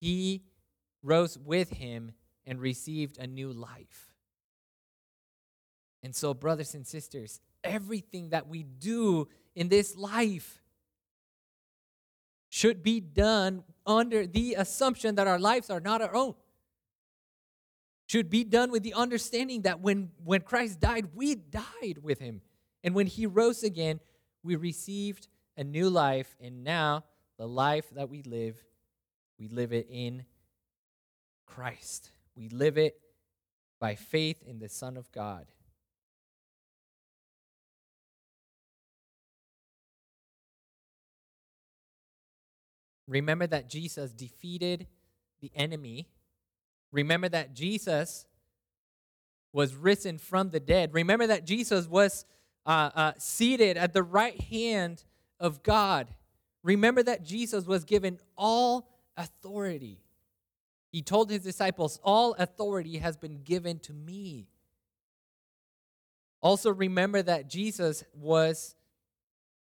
he 0.00 0.42
rose 1.02 1.38
with 1.38 1.70
him 1.70 2.12
and 2.46 2.60
received 2.60 3.18
a 3.18 3.26
new 3.26 3.52
life. 3.52 4.12
And 6.02 6.14
so 6.14 6.34
brothers 6.34 6.74
and 6.74 6.86
sisters 6.86 7.40
everything 7.64 8.30
that 8.30 8.46
we 8.46 8.62
do 8.62 9.26
in 9.58 9.68
this 9.68 9.96
life 9.96 10.62
should 12.48 12.80
be 12.80 13.00
done 13.00 13.64
under 13.84 14.24
the 14.24 14.54
assumption 14.54 15.16
that 15.16 15.26
our 15.26 15.38
lives 15.38 15.68
are 15.68 15.80
not 15.80 16.00
our 16.00 16.14
own. 16.14 16.34
Should 18.06 18.30
be 18.30 18.44
done 18.44 18.70
with 18.70 18.84
the 18.84 18.94
understanding 18.94 19.62
that 19.62 19.80
when, 19.80 20.12
when 20.24 20.42
Christ 20.42 20.78
died, 20.78 21.08
we 21.12 21.34
died 21.34 21.98
with 22.00 22.20
him. 22.20 22.40
And 22.84 22.94
when 22.94 23.08
he 23.08 23.26
rose 23.26 23.64
again, 23.64 23.98
we 24.44 24.54
received 24.54 25.26
a 25.56 25.64
new 25.64 25.90
life. 25.90 26.36
And 26.40 26.62
now, 26.62 27.04
the 27.36 27.48
life 27.48 27.90
that 27.96 28.08
we 28.08 28.22
live, 28.22 28.56
we 29.40 29.48
live 29.48 29.72
it 29.72 29.88
in 29.90 30.24
Christ. 31.46 32.12
We 32.36 32.48
live 32.48 32.78
it 32.78 33.00
by 33.80 33.96
faith 33.96 34.40
in 34.46 34.60
the 34.60 34.68
Son 34.68 34.96
of 34.96 35.10
God. 35.10 35.46
Remember 43.08 43.46
that 43.46 43.68
Jesus 43.68 44.12
defeated 44.12 44.86
the 45.40 45.50
enemy. 45.54 46.08
Remember 46.92 47.28
that 47.28 47.54
Jesus 47.54 48.26
was 49.52 49.74
risen 49.74 50.18
from 50.18 50.50
the 50.50 50.60
dead. 50.60 50.92
Remember 50.92 51.26
that 51.26 51.46
Jesus 51.46 51.88
was 51.88 52.26
uh, 52.66 52.90
uh, 52.94 53.12
seated 53.18 53.78
at 53.78 53.94
the 53.94 54.02
right 54.02 54.38
hand 54.42 55.02
of 55.40 55.62
God. 55.62 56.08
Remember 56.62 57.02
that 57.02 57.24
Jesus 57.24 57.66
was 57.66 57.84
given 57.84 58.18
all 58.36 58.90
authority. 59.16 60.02
He 60.92 61.00
told 61.02 61.30
his 61.30 61.42
disciples, 61.42 61.98
All 62.02 62.34
authority 62.34 62.98
has 62.98 63.16
been 63.16 63.42
given 63.42 63.78
to 63.80 63.92
me. 63.94 64.48
Also, 66.40 66.72
remember 66.72 67.22
that 67.22 67.48
Jesus 67.48 68.04
was 68.14 68.74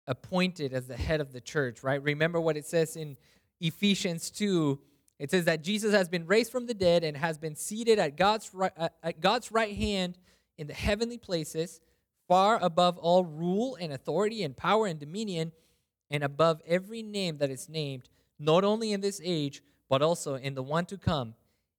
appointed 0.06 0.72
as 0.72 0.86
the 0.86 0.96
head 0.96 1.20
of 1.20 1.32
the 1.32 1.40
church, 1.40 1.82
right? 1.82 2.02
Remember 2.02 2.40
what 2.40 2.56
it 2.56 2.66
says 2.66 2.96
in 2.96 3.16
Ephesians 3.64 4.30
2. 4.30 4.78
It 5.18 5.30
says 5.30 5.44
that 5.46 5.62
Jesus 5.62 5.94
has 5.94 6.08
been 6.08 6.26
raised 6.26 6.52
from 6.52 6.66
the 6.66 6.74
dead 6.74 7.02
and 7.04 7.16
has 7.16 7.38
been 7.38 7.56
seated 7.56 7.98
at 7.98 8.16
God's 8.16 8.52
right, 8.52 8.72
uh, 8.76 8.88
at 9.02 9.20
God's 9.20 9.50
right 9.50 9.74
hand 9.74 10.18
in 10.58 10.66
the 10.66 10.74
heavenly 10.74 11.18
places, 11.18 11.80
far 12.28 12.62
above 12.62 12.98
all 12.98 13.24
rule 13.24 13.76
and 13.80 13.92
authority 13.92 14.42
and 14.42 14.56
power 14.56 14.86
and 14.86 14.98
dominion, 15.00 15.52
and 16.10 16.22
above 16.22 16.60
every 16.66 17.02
name 17.02 17.38
that 17.38 17.50
is 17.50 17.68
named, 17.68 18.08
not 18.38 18.64
only 18.64 18.92
in 18.92 19.00
this 19.00 19.20
age, 19.24 19.62
but 19.88 20.02
also 20.02 20.34
in 20.34 20.54
the 20.54 20.62
one 20.62 20.84
to 20.86 20.98
come. 20.98 21.34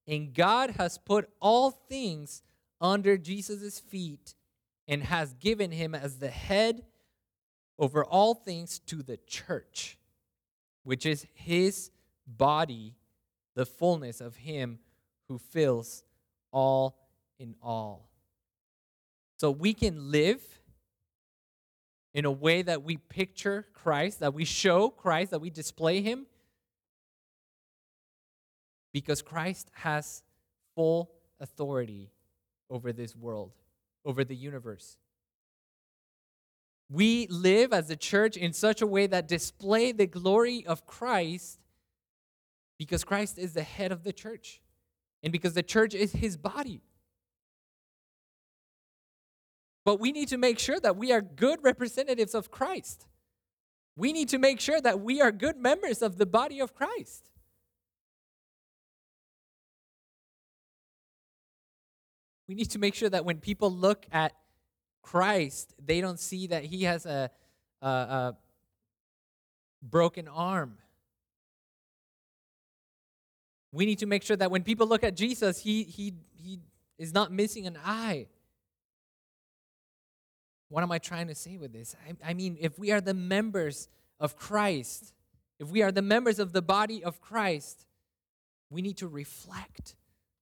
And 0.08 0.34
God 0.34 0.72
has 0.72 0.98
put 0.98 1.30
all 1.42 1.72
things 1.72 2.42
under 2.82 3.18
Jesus' 3.18 3.80
feet 3.80 4.36
and 4.88 5.04
has 5.04 5.34
given 5.34 5.72
him 5.72 5.96
as 5.96 6.18
the 6.18 6.30
head 6.30 6.84
over 7.78 8.04
all 8.04 8.34
things 8.34 8.80
to 8.80 9.04
the 9.04 9.18
church, 9.18 9.98
which 10.86 11.06
is 11.06 11.28
his 11.34 11.92
body, 12.26 12.96
the 13.56 13.66
fullness 13.66 14.22
of 14.22 14.38
him 14.38 14.80
who 15.28 15.38
fills 15.38 16.04
all 16.52 16.96
in 17.38 17.56
all. 17.62 18.10
So 19.38 19.52
we 19.52 19.74
can 19.74 20.12
live 20.12 20.42
in 22.14 22.24
a 22.24 22.32
way 22.32 22.62
that 22.62 22.84
we 22.84 22.96
picture 22.96 23.66
Christ, 23.74 24.22
that 24.22 24.34
we 24.34 24.46
show 24.46 24.90
Christ, 24.90 25.32
that 25.32 25.42
we 25.42 25.50
display 25.50 26.02
him, 26.02 26.28
because 28.94 29.22
Christ 29.22 29.70
has 29.74 30.24
full 30.76 31.12
authority 31.42 32.12
over 32.70 32.94
this 32.94 33.16
world, 33.16 33.52
over 34.06 34.24
the 34.24 34.36
universe. 34.36 34.98
We 36.90 37.28
live 37.28 37.74
as 37.74 37.90
a 37.90 37.96
church 37.96 38.38
in 38.38 38.54
such 38.54 38.82
a 38.82 38.88
way 38.88 39.08
that 39.08 39.28
display 39.28 39.92
the 39.92 40.06
glory 40.06 40.66
of 40.66 40.86
Christ 40.86 41.60
because 42.78 43.04
Christ 43.04 43.38
is 43.38 43.54
the 43.54 43.64
head 43.64 43.92
of 43.92 44.04
the 44.04 44.14
church 44.14 44.62
and 45.24 45.32
because 45.32 45.54
the 45.54 45.64
church 45.64 45.96
is 45.96 46.12
his 46.12 46.38
body. 46.38 46.82
But 49.84 50.00
we 50.00 50.12
need 50.12 50.28
to 50.30 50.38
make 50.38 50.60
sure 50.60 50.80
that 50.80 50.98
we 50.98 51.12
are 51.12 51.22
good 51.22 51.60
representatives 51.64 52.36
of 52.36 52.52
Christ. 52.52 53.08
We 53.96 54.12
need 54.12 54.30
to 54.30 54.38
make 54.38 54.60
sure 54.60 54.82
that 54.82 55.00
we 55.00 55.22
are 55.22 55.32
good 55.32 55.58
members 55.58 56.02
of 56.02 56.18
the 56.18 56.26
body 56.26 56.60
of 56.60 56.76
Christ. 56.76 57.30
We 62.48 62.56
need 62.56 62.70
to 62.72 62.80
make 62.80 62.94
sure 62.94 63.10
that 63.10 63.26
when 63.26 63.38
people 63.38 63.72
look 63.72 64.06
at 64.12 64.34
Christ, 65.06 65.76
they 65.86 66.02
don't 66.02 66.20
see 66.20 66.48
that 66.48 66.66
he 66.66 66.86
has 66.86 67.06
a, 67.06 67.30
a, 67.80 67.88
a 67.88 68.36
broken 69.84 70.28
arm. 70.28 70.80
We 73.72 73.86
need 73.86 74.00
to 74.00 74.08
make 74.08 74.24
sure 74.24 74.36
that 74.36 74.50
when 74.50 74.64
people 74.64 74.88
look 74.88 75.04
at 75.04 75.16
Jesus, 75.16 75.60
he, 75.60 75.84
he, 75.84 76.14
he 76.34 76.60
is 76.98 77.14
not 77.14 77.32
missing 77.32 77.68
an 77.68 77.78
eye. 77.86 78.26
What 80.70 80.82
am 80.82 80.92
I 80.92 80.98
trying 80.98 81.28
to 81.28 81.36
say 81.36 81.58
with 81.58 81.72
this? 81.72 81.96
I, 82.08 82.32
I 82.32 82.34
mean, 82.34 82.58
if 82.60 82.80
we 82.80 82.92
are 82.92 83.00
the 83.00 83.14
members 83.14 83.88
of 84.20 84.36
Christ, 84.36 85.14
if 85.60 85.70
we 85.70 85.84
are 85.84 85.92
the 85.92 86.02
members 86.02 86.40
of 86.40 86.52
the 86.52 86.64
body 86.64 87.04
of 87.04 87.22
Christ, 87.22 87.86
we 88.72 88.82
need 88.82 88.98
to 88.98 89.08
reflect 89.08 89.96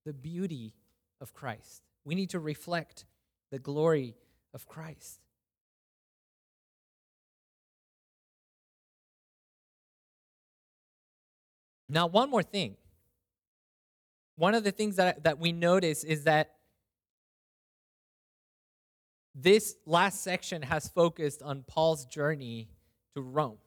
the 0.06 0.14
beauty 0.14 0.74
of 1.20 1.34
Christ. 1.34 1.84
We 2.06 2.16
need 2.16 2.30
to 2.30 2.40
reflect 2.40 3.04
the 3.52 3.60
glory 3.60 4.16
of 4.54 4.68
Christ. 4.68 5.20
Now, 11.90 12.08
one 12.08 12.30
more 12.30 12.44
thing. 12.44 12.76
One 14.36 14.56
of 14.56 14.64
the 14.64 14.72
things 14.72 14.96
that, 14.96 15.24
that 15.26 15.38
we 15.38 15.52
notice 15.52 16.04
is 16.04 16.24
that 16.24 16.56
this 19.36 19.76
last 19.86 20.24
section 20.24 20.62
has 20.64 20.90
focused 20.90 21.42
on 21.42 21.64
Paul's 21.68 22.06
journey 22.06 22.70
to 23.16 23.22
Rome. 23.22 23.58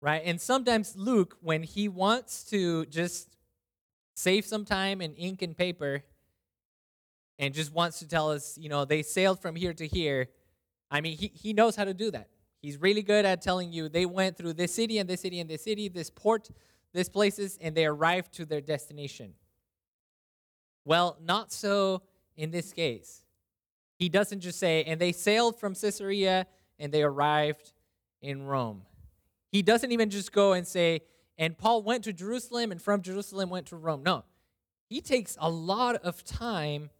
Right? 0.00 0.22
And 0.24 0.40
sometimes 0.40 0.94
Luke, 0.96 1.36
when 1.40 1.62
he 1.62 1.88
wants 1.88 2.44
to 2.50 2.86
just 2.86 3.36
save 4.14 4.44
some 4.44 4.64
time 4.64 5.00
and 5.00 5.14
ink 5.16 5.42
and 5.42 5.56
paper, 5.56 6.02
and 7.38 7.54
just 7.54 7.72
wants 7.72 7.98
to 7.98 8.08
tell 8.08 8.30
us, 8.30 8.56
you 8.58 8.68
know, 8.68 8.84
they 8.84 9.02
sailed 9.02 9.40
from 9.40 9.56
here 9.56 9.74
to 9.74 9.86
here. 9.86 10.28
I 10.90 11.00
mean, 11.00 11.16
he, 11.16 11.30
he 11.34 11.52
knows 11.52 11.76
how 11.76 11.84
to 11.84 11.94
do 11.94 12.10
that. 12.12 12.28
He's 12.62 12.80
really 12.80 13.02
good 13.02 13.24
at 13.24 13.42
telling 13.42 13.72
you 13.72 13.88
they 13.88 14.06
went 14.06 14.36
through 14.36 14.54
this 14.54 14.74
city 14.74 14.98
and 14.98 15.08
this 15.08 15.20
city 15.20 15.40
and 15.40 15.48
this 15.48 15.62
city, 15.62 15.88
this 15.88 16.10
port, 16.10 16.48
this 16.92 17.08
places, 17.08 17.58
and 17.60 17.74
they 17.74 17.86
arrived 17.86 18.32
to 18.34 18.44
their 18.44 18.60
destination. 18.60 19.34
Well, 20.84 21.18
not 21.22 21.52
so 21.52 22.02
in 22.36 22.50
this 22.50 22.72
case. 22.72 23.22
He 23.98 24.08
doesn't 24.08 24.40
just 24.40 24.58
say, 24.58 24.84
and 24.84 25.00
they 25.00 25.12
sailed 25.12 25.58
from 25.58 25.74
Caesarea 25.74 26.46
and 26.78 26.92
they 26.92 27.02
arrived 27.02 27.72
in 28.20 28.42
Rome. 28.42 28.82
He 29.50 29.62
doesn't 29.62 29.90
even 29.90 30.10
just 30.10 30.32
go 30.32 30.52
and 30.52 30.66
say, 30.66 31.00
and 31.38 31.56
Paul 31.56 31.82
went 31.82 32.04
to 32.04 32.12
Jerusalem 32.12 32.72
and 32.72 32.80
from 32.80 33.02
Jerusalem 33.02 33.48
went 33.50 33.66
to 33.66 33.76
Rome. 33.76 34.02
No, 34.02 34.24
he 34.88 35.00
takes 35.00 35.36
a 35.40 35.50
lot 35.50 35.96
of 35.96 36.24
time 36.24 36.90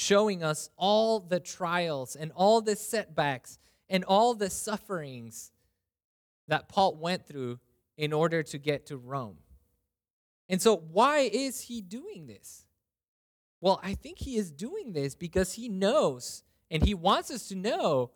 showing 0.00 0.42
us 0.42 0.70
all 0.78 1.20
the 1.20 1.38
trials 1.38 2.16
and 2.16 2.32
all 2.34 2.62
the 2.62 2.74
setbacks 2.74 3.58
and 3.90 4.02
all 4.04 4.34
the 4.34 4.48
sufferings 4.48 5.52
that 6.48 6.70
Paul 6.70 6.96
went 6.96 7.26
through 7.26 7.58
in 7.98 8.14
order 8.14 8.42
to 8.44 8.56
get 8.56 8.86
to 8.86 8.96
Rome. 8.96 9.36
And 10.48 10.60
so, 10.60 10.74
why 10.74 11.30
is 11.32 11.60
he 11.60 11.82
doing 11.82 12.26
this? 12.26 12.64
Well, 13.60 13.78
I 13.82 13.92
think 13.92 14.18
he 14.18 14.38
is 14.38 14.50
doing 14.50 14.92
this 14.92 15.14
because 15.14 15.52
he 15.52 15.68
knows 15.68 16.44
and 16.70 16.82
he 16.82 16.94
wants 16.94 17.30
us 17.30 17.48
to 17.48 17.54
know 17.54 18.10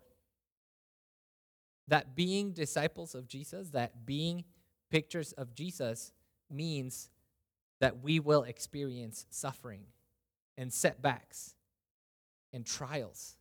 that 1.88 2.16
being 2.16 2.52
disciples 2.52 3.14
of 3.14 3.28
Jesus, 3.28 3.70
that 3.70 4.06
being 4.06 4.44
pictures 4.90 5.32
of 5.32 5.54
Jesus, 5.54 6.12
means 6.50 7.10
that 7.80 8.02
we 8.02 8.20
will 8.20 8.44
experience 8.44 9.26
suffering 9.28 9.82
and 10.56 10.72
setbacks 10.72 11.54
and 12.54 12.64
trials. 12.64 13.36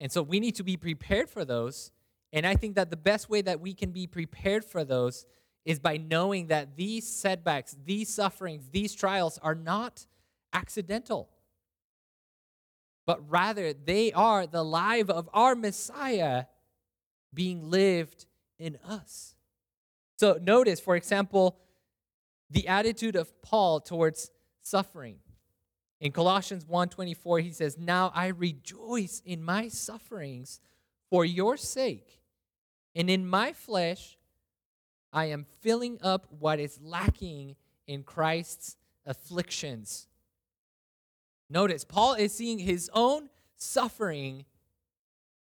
And 0.00 0.10
so 0.10 0.20
we 0.20 0.40
need 0.40 0.56
to 0.56 0.64
be 0.64 0.76
prepared 0.76 1.30
for 1.30 1.44
those. 1.44 1.92
And 2.32 2.44
I 2.44 2.56
think 2.56 2.74
that 2.74 2.90
the 2.90 2.96
best 2.96 3.30
way 3.30 3.40
that 3.42 3.60
we 3.60 3.72
can 3.72 3.92
be 3.92 4.06
prepared 4.06 4.64
for 4.64 4.84
those 4.84 5.24
is 5.64 5.78
by 5.78 5.96
knowing 5.96 6.48
that 6.48 6.76
these 6.76 7.06
setbacks, 7.06 7.76
these 7.84 8.12
sufferings, 8.12 8.68
these 8.72 8.94
trials 8.94 9.38
are 9.42 9.54
not 9.54 10.06
accidental, 10.52 11.28
but 13.06 13.30
rather 13.30 13.72
they 13.72 14.12
are 14.12 14.46
the 14.46 14.64
life 14.64 15.08
of 15.08 15.30
our 15.32 15.54
Messiah 15.54 16.46
being 17.32 17.70
lived 17.70 18.26
in 18.58 18.76
us. 18.84 19.36
So 20.18 20.38
notice, 20.42 20.80
for 20.80 20.96
example, 20.96 21.58
the 22.50 22.66
attitude 22.66 23.14
of 23.14 23.40
Paul 23.40 23.80
towards 23.80 24.30
suffering. 24.62 25.16
In 26.02 26.10
Colossians 26.10 26.64
1:24 26.64 27.38
he 27.38 27.52
says, 27.52 27.78
"Now 27.78 28.10
I 28.12 28.26
rejoice 28.26 29.22
in 29.24 29.40
my 29.40 29.68
sufferings 29.68 30.60
for 31.08 31.24
your 31.24 31.56
sake, 31.56 32.20
and 32.92 33.08
in 33.08 33.24
my 33.24 33.52
flesh 33.52 34.18
I 35.12 35.26
am 35.26 35.44
filling 35.44 36.02
up 36.02 36.26
what 36.32 36.58
is 36.58 36.80
lacking 36.80 37.54
in 37.86 38.02
Christ's 38.02 38.76
afflictions." 39.06 40.08
Notice 41.48 41.84
Paul 41.84 42.14
is 42.14 42.34
seeing 42.34 42.58
his 42.58 42.90
own 42.92 43.30
suffering 43.54 44.44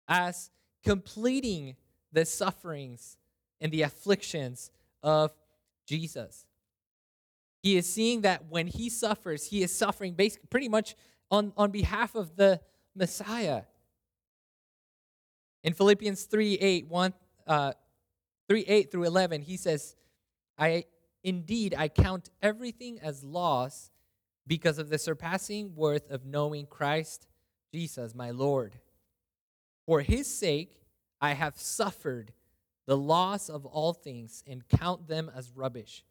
as 0.08 0.50
completing 0.82 1.78
the 2.12 2.26
sufferings 2.26 3.20
and 3.62 3.72
the 3.72 3.84
afflictions 3.84 4.72
of 5.04 5.32
Jesus. 5.86 6.48
He 7.62 7.78
is 7.78 7.92
seeing 7.92 8.22
that 8.22 8.46
when 8.50 8.68
he 8.68 8.90
suffers, 8.90 9.46
he 9.46 9.64
is 9.64 9.76
suffering 9.76 10.14
basically 10.14 10.48
pretty 10.50 10.70
much 10.70 10.96
on, 11.30 11.54
on 11.58 11.72
behalf 11.72 12.16
of 12.16 12.36
the 12.36 12.62
Messiah. 12.96 13.64
In 15.64 15.74
Philippians 15.74 16.24
3 16.24 16.54
8, 16.56 16.88
1, 16.88 17.14
uh, 17.48 17.74
3 18.48 18.62
8 18.66 18.92
through 18.92 19.04
11, 19.04 19.42
he 19.42 19.58
says, 19.58 19.96
I 20.58 20.86
indeed 21.24 21.76
I 21.78 21.90
count 21.90 22.30
everything 22.42 23.00
as 23.02 23.24
loss 23.24 23.92
because 24.48 24.80
of 24.80 24.90
the 24.90 24.98
surpassing 24.98 25.76
worth 25.76 26.10
of 26.10 26.26
knowing 26.26 26.66
Christ 26.66 27.28
Jesus, 27.74 28.16
my 28.16 28.32
Lord. 28.32 28.80
For 29.86 30.02
his 30.02 30.34
sake, 30.34 30.82
I 31.22 31.34
have 31.34 31.58
suffered 31.58 32.34
the 32.88 32.98
loss 32.98 33.50
of 33.50 33.66
all 33.66 33.94
things 33.94 34.44
and 34.48 34.68
count 34.68 35.08
them 35.08 35.32
as 35.36 35.52
rubbish, 35.52 36.04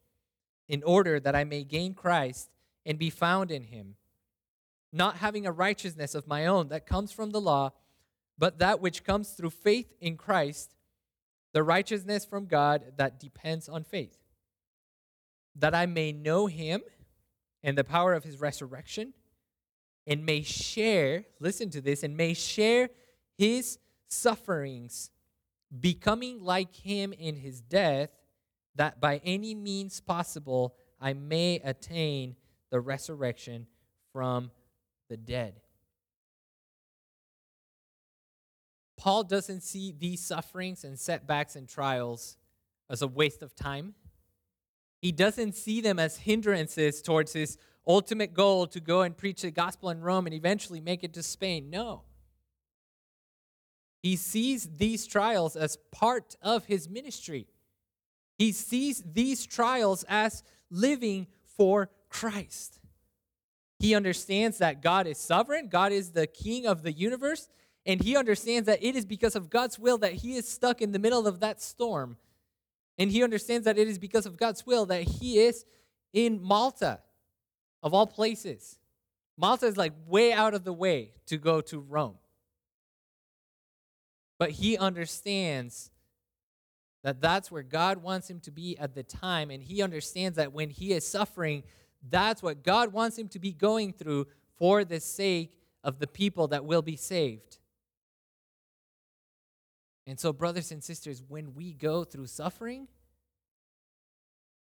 in 0.69 0.83
order 0.83 1.19
that 1.19 1.35
I 1.35 1.45
may 1.45 1.65
gain 1.65 1.95
Christ 1.95 2.51
and 2.85 2.99
be 2.99 3.11
found 3.11 3.51
in 3.51 3.65
him, 3.65 3.97
not 4.93 5.17
having 5.17 5.47
a 5.47 5.53
righteousness 5.53 6.15
of 6.15 6.27
my 6.27 6.47
own 6.47 6.69
that 6.69 6.87
comes 6.87 7.13
from 7.13 7.31
the 7.31 7.41
law, 7.41 7.73
but 8.37 8.59
that 8.59 8.81
which 8.81 9.05
comes 9.05 9.31
through 9.31 9.51
faith 9.51 9.93
in 10.01 10.17
Christ, 10.17 10.75
the 11.53 11.63
righteousness 11.63 12.25
from 12.25 12.47
God 12.47 12.93
that 12.97 13.19
depends 13.19 13.69
on 13.69 13.85
faith, 13.85 14.19
that 15.57 15.75
I 15.75 15.87
may 15.87 16.13
know 16.13 16.47
him 16.47 16.83
and 17.63 17.77
the 17.77 17.85
power 17.85 18.15
of 18.15 18.25
his 18.25 18.41
resurrection, 18.41 19.15
and 20.07 20.25
may 20.25 20.43
share, 20.43 21.25
listen 21.41 21.69
to 21.71 21.81
this, 21.81 22.03
and 22.03 22.17
may 22.17 22.33
share 22.33 22.89
his 23.37 23.79
sufferings, 24.09 25.11
becoming 25.81 26.43
like 26.43 26.75
him 26.75 27.13
in 27.13 27.37
his 27.37 27.61
death, 27.61 28.11
that 28.79 29.01
by 29.01 29.21
any 29.25 29.55
means 29.55 30.01
possible 30.01 30.75
I 31.01 31.13
may 31.13 31.61
attain 31.63 32.37
the 32.71 32.81
resurrection 32.81 33.67
from 34.13 34.51
the 35.09 35.17
dead. 35.17 35.61
Paul 38.97 39.23
doesn't 39.25 39.63
see 39.63 39.95
these 39.97 40.21
sufferings 40.21 40.83
and 40.83 40.99
setbacks 40.99 41.55
and 41.55 41.69
trials 41.69 42.37
as 42.91 43.01
a 43.03 43.07
waste 43.07 43.43
of 43.43 43.55
time. 43.55 43.95
He 45.01 45.13
doesn't 45.13 45.55
see 45.55 45.81
them 45.81 45.99
as 45.99 46.17
hindrances 46.19 47.01
towards 47.01 47.33
his 47.33 47.59
ultimate 47.87 48.35
goal 48.35 48.67
to 48.67 48.81
go 48.81 49.03
and 49.03 49.17
preach 49.17 49.43
the 49.43 49.53
gospel 49.53 49.91
in 49.91 50.01
Rome 50.01 50.27
and 50.27 50.35
eventually 50.35 50.81
make 50.81 51.05
it 51.05 51.15
to 51.15 51.23
Spain. 51.23 51.71
No. 51.71 52.03
He 54.03 54.17
sees 54.17 54.69
these 54.79 55.07
trials 55.07 55.57
as 55.57 55.79
part 55.93 56.37
of 56.43 56.67
his 56.67 56.89
ministry. 56.89 57.47
He 58.39 58.53
sees 58.53 59.03
these 59.05 59.45
trials 59.45 60.05
as 60.09 60.45
living 60.71 61.27
for 61.45 61.91
Christ. 62.09 62.79
He 63.81 63.95
understands 63.95 64.59
that 64.59 64.83
God 64.83 65.07
is 65.07 65.19
sovereign, 65.19 65.69
God 65.69 65.93
is 65.93 66.13
the 66.13 66.27
king 66.27 66.67
of 66.67 66.83
the 66.83 66.93
universe, 66.93 67.49
and 67.85 68.03
he 68.03 68.17
understands 68.17 68.67
that 68.67 68.83
it 68.83 68.97
is 68.97 69.05
because 69.05 69.37
of 69.37 69.51
God's 69.51 69.79
will 69.79 69.99
that 69.99 70.15
he 70.15 70.37
is 70.37 70.49
stuck 70.49 70.81
in 70.81 70.93
the 70.93 70.99
middle 70.99 71.27
of 71.27 71.41
that 71.41 71.61
storm. 71.61 72.17
And 72.99 73.11
he 73.11 73.23
understands 73.23 73.65
that 73.65 73.79
it 73.79 73.87
is 73.87 73.99
because 73.99 74.27
of 74.27 74.37
God's 74.37 74.67
will 74.67 74.87
that 74.87 75.03
he 75.03 75.39
is 75.39 75.65
in 76.13 76.43
Malta, 76.43 77.01
of 77.83 77.95
all 77.95 78.07
places. 78.07 78.79
Malta 79.37 79.67
is 79.67 79.77
like 79.77 79.93
way 80.07 80.33
out 80.33 80.55
of 80.55 80.65
the 80.65 80.73
way 80.73 81.13
to 81.27 81.39
go 81.39 81.61
to 81.61 81.79
Rome. 81.79 82.19
But 84.39 84.51
he 84.51 84.77
understands 84.77 85.91
that 87.03 87.21
that's 87.21 87.51
where 87.51 87.63
God 87.63 87.99
wants 87.99 88.29
him 88.29 88.41
to 88.41 88.51
be 88.51 88.77
at 88.79 88.95
the 88.95 89.03
time. 89.03 89.51
And 89.51 89.63
he 89.63 89.83
understands 89.83 90.37
that 90.37 90.53
when 90.53 90.71
he 90.71 90.93
is 90.93 91.07
suffering, 91.07 91.63
that's 92.09 92.43
what 92.43 92.63
God 92.63 92.93
wants 92.93 93.19
him 93.19 93.29
to 93.29 93.39
be 93.39 93.53
going 93.53 93.93
through 93.93 94.27
for 94.57 94.85
the 94.85 95.01
sake 95.01 95.55
of 95.85 95.99
the 95.99 96.07
people 96.07 96.49
that 96.49 96.65
will 96.65 96.83
be 96.83 96.97
saved. 96.97 97.59
And 100.07 100.19
so, 100.19 100.33
brothers 100.33 100.73
and 100.73 100.83
sisters, 100.83 101.23
when 101.27 101.55
we 101.55 101.73
go 101.73 102.03
through 102.03 102.27
suffering, 102.27 102.89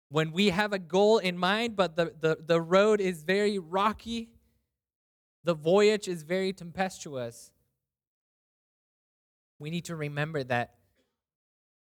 when 0.09 0.31
we 0.31 0.49
have 0.49 0.73
a 0.73 0.79
goal 0.79 1.17
in 1.17 1.37
mind, 1.37 1.75
but 1.75 1.95
the, 1.95 2.13
the, 2.19 2.37
the 2.45 2.61
road 2.61 3.01
is 3.01 3.23
very 3.23 3.57
rocky, 3.57 4.29
the 5.43 5.53
voyage 5.53 6.07
is 6.07 6.23
very 6.23 6.53
tempestuous, 6.53 7.51
we 9.59 9.69
need 9.69 9.85
to 9.85 9.95
remember 9.95 10.43
that 10.43 10.75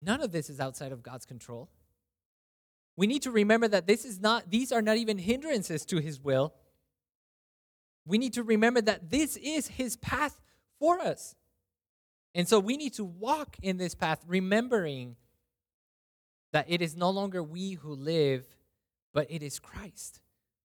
none 0.02 0.20
of 0.20 0.32
this 0.32 0.50
is 0.50 0.60
outside 0.60 0.92
of 0.92 1.02
God's 1.02 1.26
control. 1.26 1.68
We 2.96 3.06
need 3.06 3.22
to 3.22 3.30
remember 3.30 3.68
that 3.68 3.86
this 3.86 4.04
is 4.04 4.20
not 4.20 4.50
these 4.50 4.72
are 4.72 4.82
not 4.82 4.96
even 4.96 5.18
hindrances 5.18 5.84
to 5.86 5.98
his 5.98 6.20
will. 6.20 6.54
We 8.06 8.18
need 8.18 8.34
to 8.34 8.42
remember 8.42 8.80
that 8.82 9.10
this 9.10 9.36
is 9.36 9.66
his 9.66 9.96
path 9.96 10.40
for 10.78 11.00
us. 11.00 11.34
And 12.34 12.48
so 12.48 12.60
we 12.60 12.76
need 12.76 12.94
to 12.94 13.04
walk 13.04 13.56
in 13.62 13.78
this 13.78 13.94
path 13.94 14.22
remembering 14.26 15.16
that 16.52 16.66
it 16.68 16.80
is 16.80 16.96
no 16.96 17.10
longer 17.10 17.42
we 17.42 17.72
who 17.72 17.94
live, 17.94 18.46
but 19.12 19.26
it 19.30 19.42
is 19.42 19.58
Christ 19.58 20.20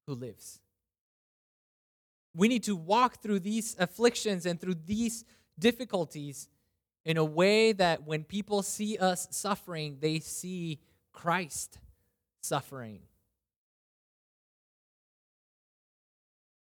who 0.05 0.13
lives. 0.13 0.59
We 2.35 2.47
need 2.47 2.63
to 2.63 2.75
walk 2.75 3.21
through 3.21 3.39
these 3.39 3.75
afflictions 3.79 4.45
and 4.45 4.59
through 4.59 4.75
these 4.85 5.25
difficulties 5.57 6.47
in 7.05 7.17
a 7.17 7.25
way 7.25 7.71
that 7.73 8.05
when 8.05 8.23
people 8.23 8.61
see 8.61 8.97
us 8.97 9.27
suffering, 9.31 9.97
they 9.99 10.19
see 10.19 10.79
Christ 11.11 11.79
suffering. 12.41 12.99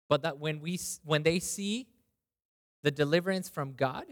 But 0.07 0.23
that 0.23 0.39
when 0.39 0.59
we 0.59 0.79
when 1.03 1.23
they 1.23 1.39
see 1.39 1.87
the 2.83 2.91
deliverance 2.91 3.49
from 3.49 3.73
God, 3.73 4.05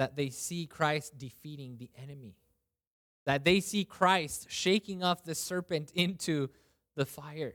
that 0.00 0.16
they 0.16 0.30
see 0.30 0.66
Christ 0.66 1.18
defeating 1.18 1.76
the 1.76 1.90
enemy. 2.02 2.34
That 3.26 3.44
they 3.44 3.60
see 3.60 3.84
Christ 3.84 4.46
shaking 4.48 5.02
off 5.04 5.24
the 5.24 5.34
serpent 5.34 5.92
into 5.94 6.48
the 6.96 7.04
fire. 7.04 7.54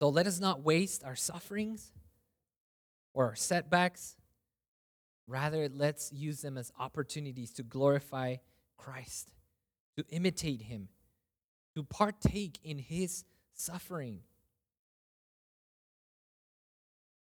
So 0.00 0.08
let 0.08 0.26
us 0.26 0.40
not 0.40 0.62
waste 0.62 1.04
our 1.04 1.14
sufferings 1.14 1.92
or 3.12 3.26
our 3.26 3.34
setbacks. 3.34 4.16
Rather, 5.26 5.68
let's 5.68 6.10
use 6.10 6.40
them 6.40 6.56
as 6.56 6.72
opportunities 6.78 7.52
to 7.52 7.62
glorify 7.62 8.36
Christ, 8.78 9.30
to 9.98 10.04
imitate 10.08 10.62
Him, 10.62 10.88
to 11.76 11.82
partake 11.82 12.58
in 12.64 12.78
His 12.78 13.24
suffering. 13.52 14.20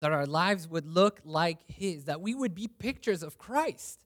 That 0.00 0.12
our 0.12 0.26
lives 0.26 0.68
would 0.68 0.86
look 0.86 1.20
like 1.24 1.58
His, 1.66 2.04
that 2.04 2.20
we 2.20 2.32
would 2.32 2.54
be 2.54 2.68
pictures 2.68 3.24
of 3.24 3.38
Christ, 3.38 4.04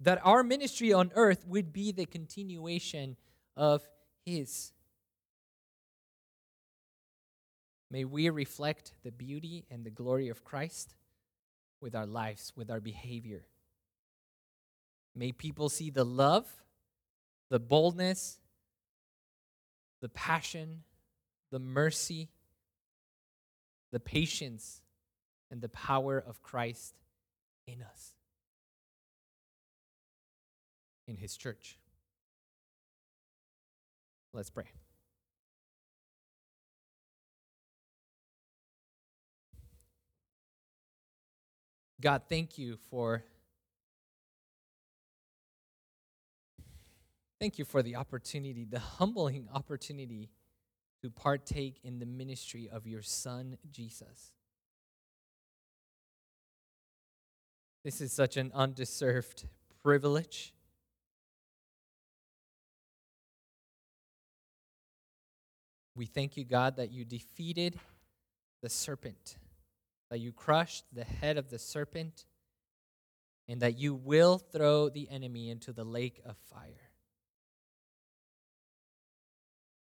that 0.00 0.20
our 0.24 0.42
ministry 0.42 0.92
on 0.92 1.12
earth 1.14 1.46
would 1.46 1.72
be 1.72 1.92
the 1.92 2.06
continuation 2.06 3.16
of 3.56 3.88
His. 4.26 4.72
May 7.90 8.04
we 8.04 8.28
reflect 8.28 8.92
the 9.02 9.10
beauty 9.10 9.64
and 9.70 9.84
the 9.84 9.90
glory 9.90 10.28
of 10.28 10.44
Christ 10.44 10.94
with 11.80 11.94
our 11.94 12.06
lives, 12.06 12.52
with 12.54 12.70
our 12.70 12.80
behavior. 12.80 13.44
May 15.14 15.32
people 15.32 15.68
see 15.68 15.90
the 15.90 16.04
love, 16.04 16.46
the 17.50 17.58
boldness, 17.58 18.38
the 20.00 20.08
passion, 20.08 20.82
the 21.50 21.58
mercy, 21.58 22.28
the 23.90 24.00
patience, 24.00 24.82
and 25.50 25.60
the 25.60 25.68
power 25.68 26.22
of 26.24 26.42
Christ 26.42 26.94
in 27.66 27.82
us, 27.82 28.12
in 31.06 31.16
His 31.16 31.36
church. 31.36 31.78
Let's 34.34 34.50
pray. 34.50 34.66
God, 42.00 42.22
thank 42.28 42.58
you 42.58 42.76
for 42.90 43.24
thank 47.40 47.58
you 47.58 47.64
for 47.64 47.82
the 47.82 47.96
opportunity, 47.96 48.64
the 48.64 48.78
humbling 48.78 49.48
opportunity 49.54 50.30
to 51.02 51.10
partake 51.10 51.80
in 51.82 51.98
the 51.98 52.06
ministry 52.06 52.68
of 52.70 52.86
your 52.86 53.02
son 53.02 53.56
Jesus. 53.70 54.32
This 57.84 58.00
is 58.00 58.12
such 58.12 58.36
an 58.36 58.50
undeserved 58.54 59.46
privilege. 59.82 60.52
We 65.96 66.06
thank 66.06 66.36
you, 66.36 66.44
God, 66.44 66.76
that 66.76 66.92
you 66.92 67.04
defeated 67.04 67.78
the 68.62 68.68
serpent 68.68 69.36
that 70.10 70.18
you 70.18 70.32
crushed 70.32 70.84
the 70.92 71.04
head 71.04 71.36
of 71.36 71.50
the 71.50 71.58
serpent, 71.58 72.24
and 73.48 73.60
that 73.62 73.78
you 73.78 73.94
will 73.94 74.38
throw 74.38 74.88
the 74.88 75.08
enemy 75.10 75.50
into 75.50 75.72
the 75.72 75.84
lake 75.84 76.20
of 76.24 76.36
fire. 76.50 76.90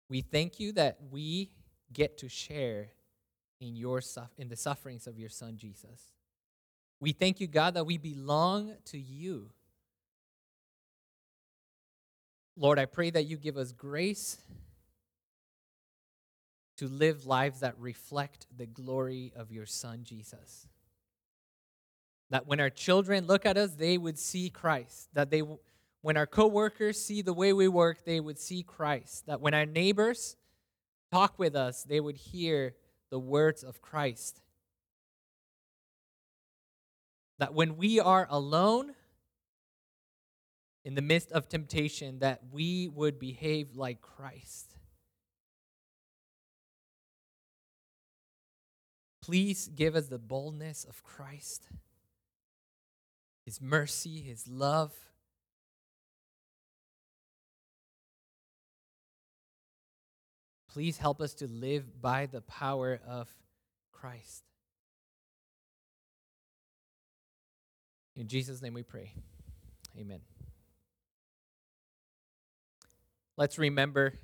We 0.09 0.21
thank 0.21 0.61
you 0.61 0.73
that 0.73 0.99
we 1.11 1.51
get 1.93 2.19
to 2.19 2.29
share 2.29 2.89
in 3.61 3.77
your 3.77 4.01
in 4.39 4.49
the 4.49 4.57
sufferings 4.57 5.07
of 5.07 5.19
your 5.19 5.29
son 5.29 5.57
Jesus. 5.57 6.11
We 7.01 7.13
thank 7.13 7.41
you 7.41 7.47
God 7.47 7.75
that 7.75 7.85
we 7.85 7.99
belong 7.99 8.75
to 8.87 8.99
you. 8.99 9.51
Lord, 12.57 12.79
I 12.79 12.87
pray 12.87 13.11
that 13.11 13.25
you 13.25 13.37
give 13.37 13.57
us 13.57 13.73
grace 13.73 14.39
to 16.77 16.89
live 16.89 17.27
lives 17.27 17.61
that 17.61 17.79
reflect 17.79 18.47
the 18.57 18.67
glory 18.67 19.33
of 19.35 19.51
your 19.51 19.67
Son, 19.67 20.01
Jesus. 20.05 20.67
That 22.31 22.47
when 22.47 22.61
our 22.61 22.71
children 22.71 23.27
look 23.27 23.47
at 23.47 23.57
us, 23.57 23.73
they 23.75 23.97
would 23.99 24.19
see 24.19 24.51
Christ. 24.51 25.09
That 25.15 25.31
they, 25.31 25.43
when 26.03 26.17
our 26.17 26.27
coworkers 26.27 27.01
see 27.01 27.23
the 27.23 27.33
way 27.33 27.53
we 27.53 27.69
work, 27.69 28.05
they 28.05 28.21
would 28.21 28.39
see 28.39 28.63
Christ. 28.63 29.27
That 29.27 29.41
when 29.41 29.55
our 29.55 29.67
neighbors 29.67 30.37
talk 31.11 31.39
with 31.39 31.55
us, 31.55 31.85
they 31.85 32.01
would 32.01 32.17
hear 32.17 32.75
the 33.11 33.19
words 33.19 33.63
of 33.63 33.81
Christ. 33.81 34.41
That 37.39 37.55
when 37.55 37.77
we 37.77 38.01
are 38.01 38.27
alone 38.29 38.95
in 40.85 40.95
the 40.95 41.03
midst 41.03 41.33
of 41.33 41.49
temptation, 41.49 42.19
that 42.21 42.41
we 42.53 42.89
would 42.89 43.19
behave 43.19 43.77
like 43.77 44.01
Christ. 44.01 44.76
Please 49.27 49.69
give 49.75 49.97
us 49.97 50.07
the 50.07 50.21
boldness 50.21 50.85
of 50.85 51.03
Christ, 51.03 51.67
His 53.45 53.61
mercy, 53.61 54.21
His 54.21 54.47
love. 54.47 54.93
Please 60.69 60.99
help 60.99 61.21
us 61.21 61.35
to 61.35 61.49
live 61.49 62.01
by 62.01 62.27
the 62.27 62.41
power 62.41 63.01
of 63.05 63.29
Christ. 63.91 64.45
In 68.15 68.29
Jesus' 68.29 68.63
name 68.63 68.75
we 68.75 68.85
pray. 68.85 69.13
Amen. 69.99 70.21
Let's 73.37 73.59
remember 73.59 74.21